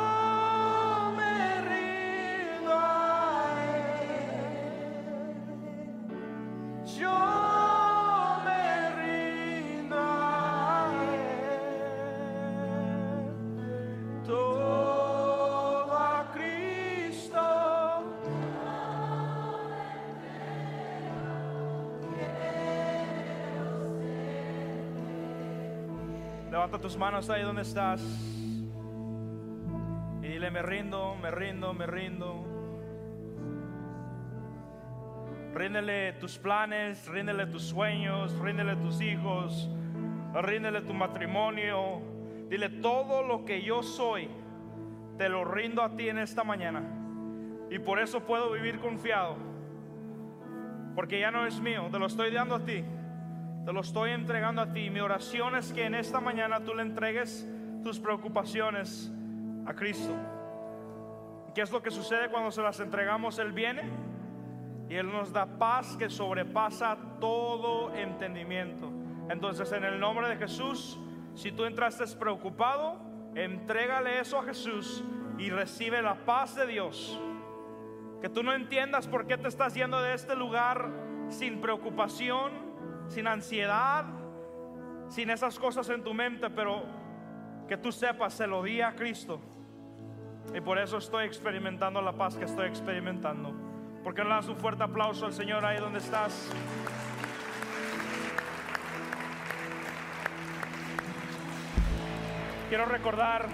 Levanta 26.65 26.81
tus 26.81 26.97
manos 26.97 27.29
ahí 27.29 27.43
donde 27.43 27.61
estás. 27.61 28.01
Y 30.23 30.27
dile, 30.27 30.51
me 30.51 30.63
rindo, 30.63 31.15
me 31.21 31.31
rindo, 31.31 31.75
me 31.75 31.87
rindo. 31.87 32.43
Ríndele 35.53 36.15
tus 36.15 36.39
planes, 36.39 37.07
ríndele 37.07 37.45
tus 37.49 37.65
sueños, 37.65 38.35
ríndele 38.39 38.77
tus 38.77 39.03
hijos, 39.03 39.69
ríndele 40.33 40.81
tu 40.81 40.95
matrimonio. 40.95 42.01
Dile, 42.49 42.71
todo 42.71 43.23
lo 43.23 43.45
que 43.45 43.61
yo 43.61 43.83
soy, 43.83 44.31
te 45.19 45.29
lo 45.29 45.45
rindo 45.45 45.83
a 45.83 45.95
ti 45.95 46.09
en 46.09 46.17
esta 46.17 46.45
mañana. 46.45 46.83
Y 47.71 47.79
por 47.79 47.99
eso 47.99 48.21
puedo 48.21 48.51
vivir 48.53 48.81
confiado. 48.81 49.37
Porque 50.95 51.21
ya 51.21 51.31
no 51.31 51.47
es 51.47 51.61
mío, 51.61 51.91
te 51.93 51.99
lo 51.99 52.07
estoy 52.07 52.31
dando 52.31 52.55
a 52.55 52.65
ti. 52.65 52.83
Te 53.65 53.73
lo 53.73 53.81
estoy 53.81 54.11
entregando 54.11 54.61
a 54.61 54.73
ti. 54.73 54.91
Mi 54.91 55.01
oración 55.01 55.57
es 55.57 55.73
que 55.73 55.87
en 55.87 55.95
esta 55.95 56.21
mañana 56.21 56.61
tú 56.61 56.75
le 56.75 56.83
entregues 56.83 57.49
tus 57.83 57.99
preocupaciones 57.99 59.11
a 59.65 59.73
Cristo. 59.73 60.15
¿Qué 61.55 61.63
es 61.63 61.73
lo 61.73 61.83
que 61.83 61.91
sucede 61.91 62.29
cuando 62.29 62.51
se 62.51 62.61
las 62.61 62.79
entregamos? 62.81 63.39
Él 63.39 63.53
viene 63.53 63.85
y 64.91 64.97
Él 64.97 65.11
nos 65.11 65.33
da 65.33 65.47
paz 65.47 65.97
que 65.97 66.11
sobrepasa 66.11 66.99
todo 67.21 67.95
entendimiento. 67.95 68.93
Entonces, 69.31 69.73
en 69.73 69.85
el 69.85 69.99
nombre 69.99 70.29
de 70.29 70.37
Jesús, 70.37 70.99
si 71.35 71.51
tú 71.51 71.65
entraste 71.65 72.05
preocupado, 72.19 73.01
entrégale 73.35 74.21
eso 74.21 74.39
a 74.39 74.45
Jesús 74.45 75.03
y 75.39 75.49
recibe 75.49 76.03
la 76.03 76.27
paz 76.27 76.55
de 76.55 76.67
Dios. 76.67 77.19
Que 78.21 78.29
tú 78.29 78.43
no 78.43 78.53
entiendas 78.53 79.09
por 79.09 79.27
qué 79.27 79.39
te 79.39 79.49
estás 79.49 79.75
yendo 79.75 80.03
de 80.03 80.13
este 80.13 80.37
lugar 80.37 80.91
sin 81.29 81.63
preocupación, 81.63 82.64
sin 83.09 83.27
ansiedad, 83.27 84.05
sin 85.09 85.31
esas 85.31 85.59
cosas 85.59 85.89
en 85.91 86.03
tu 86.03 86.15
mente, 86.15 86.51
pero 86.51 86.83
que 87.69 87.77
tú 87.77 87.93
sepas, 87.93 88.35
se 88.35 88.47
lo 88.47 88.63
di 88.63 88.81
a 88.81 88.95
Cristo. 88.95 89.41
Y 90.55 90.61
por 90.61 90.79
eso 90.79 90.99
estoy 90.99 91.25
experimentando 91.25 92.03
la 92.03 92.13
paz 92.13 92.37
que 92.37 92.45
estoy 92.45 92.69
experimentando. 92.69 93.55
¿Por 94.03 94.15
qué 94.15 94.23
no 94.23 94.29
le 94.29 94.35
das 94.35 94.49
un 94.49 94.57
fuerte 94.57 94.83
aplauso 94.83 95.25
al 95.27 95.33
Señor 95.33 95.65
ahí 95.65 95.79
donde 95.79 95.99
estás? 95.99 96.51
Quiero 102.69 102.85
recordar, 102.87 103.47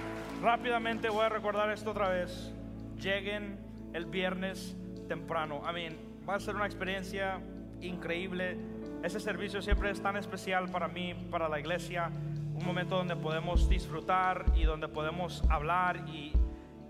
rápidamente 0.43 1.09
voy 1.09 1.25
a 1.25 1.29
recordar 1.29 1.71
esto 1.71 1.91
otra 1.91 2.09
vez. 2.09 2.53
Lleguen 2.97 3.59
el 3.93 4.07
viernes 4.07 4.77
temprano. 5.09 5.63
Amén. 5.65 5.99
Va 6.29 6.37
a 6.37 6.41
ser 6.41 6.55
una 6.57 6.67
experiencia 6.67 7.41
increíble. 7.81 8.57
Ese 9.03 9.19
servicio 9.19 9.63
siempre 9.63 9.91
es 9.91 10.03
tan 10.03 10.17
especial 10.17 10.69
para 10.71 10.87
mí, 10.87 11.15
para 11.31 11.49
la 11.49 11.59
iglesia. 11.59 12.11
Un 12.55 12.65
momento 12.67 12.97
donde 12.97 13.17
podemos 13.17 13.69
disfrutar 13.69 14.45
y 14.55 14.65
donde 14.65 14.89
podemos 14.89 15.43
hablar 15.49 16.05
y, 16.07 16.35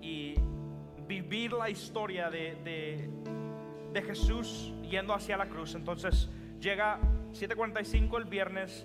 y 0.01 0.35
vivir 1.07 1.53
la 1.53 1.71
historia 1.71 2.29
de, 2.29 2.57
de, 2.65 3.09
de 3.93 4.03
Jesús 4.03 4.75
yendo 4.83 5.15
hacia 5.15 5.37
la 5.37 5.47
cruz. 5.47 5.77
Entonces 5.77 6.29
llega 6.59 6.99
7:45 7.33 8.19
el 8.19 8.25
viernes 8.25 8.85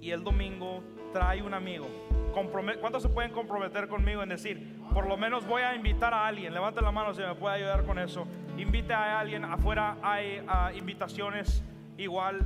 y 0.00 0.10
el 0.10 0.22
domingo 0.22 0.84
trae 1.12 1.42
un 1.42 1.54
amigo. 1.54 1.88
¿Cuántos 2.32 3.02
se 3.02 3.08
pueden 3.08 3.32
comprometer 3.32 3.88
conmigo 3.88 4.22
en 4.22 4.30
decir, 4.30 4.78
por 4.94 5.06
lo 5.06 5.16
menos 5.16 5.46
voy 5.46 5.62
a 5.62 5.74
invitar 5.74 6.14
a 6.14 6.26
alguien? 6.26 6.54
Levante 6.54 6.80
la 6.80 6.90
mano 6.90 7.12
si 7.12 7.20
me 7.22 7.34
puede 7.34 7.56
ayudar 7.56 7.84
con 7.84 7.98
eso. 7.98 8.26
Invite 8.56 8.94
a 8.94 9.18
alguien. 9.18 9.44
Afuera 9.44 9.98
hay 10.02 10.42
ah, 10.48 10.72
invitaciones 10.74 11.62
igual. 11.98 12.40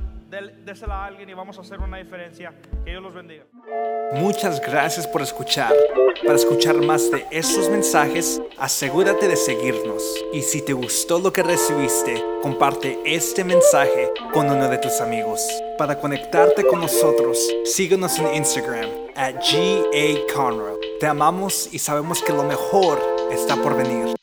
Désela 0.65 1.03
a 1.03 1.05
alguien 1.05 1.29
y 1.29 1.33
vamos 1.33 1.57
a 1.57 1.61
hacer 1.61 1.79
una 1.79 1.97
diferencia. 1.97 2.53
Que 2.83 2.91
Dios 2.91 3.01
los 3.01 3.13
bendiga. 3.13 3.45
Muchas 4.13 4.59
gracias 4.59 5.07
por 5.07 5.21
escuchar. 5.21 5.73
Para 6.25 6.35
escuchar 6.35 6.75
más 6.75 7.09
de 7.11 7.25
estos 7.31 7.69
mensajes, 7.69 8.41
asegúrate 8.57 9.27
de 9.27 9.35
seguirnos. 9.35 10.03
Y 10.33 10.41
si 10.41 10.61
te 10.61 10.73
gustó 10.73 11.19
lo 11.19 11.31
que 11.31 11.43
recibiste, 11.43 12.21
comparte 12.41 12.99
este 13.05 13.43
mensaje 13.43 14.11
con 14.33 14.49
uno 14.49 14.67
de 14.67 14.77
tus 14.79 14.99
amigos. 14.99 15.41
Para 15.77 15.97
conectarte 15.99 16.65
con 16.65 16.81
nosotros, 16.81 17.39
síguenos 17.63 18.19
en 18.19 18.35
Instagram 18.35 18.89
at 19.15 19.35
GA 19.35 20.33
Conroe. 20.33 20.77
Te 20.99 21.07
amamos 21.07 21.69
y 21.71 21.79
sabemos 21.79 22.21
que 22.21 22.33
lo 22.33 22.43
mejor 22.43 22.99
está 23.31 23.55
por 23.55 23.77
venir. 23.77 24.15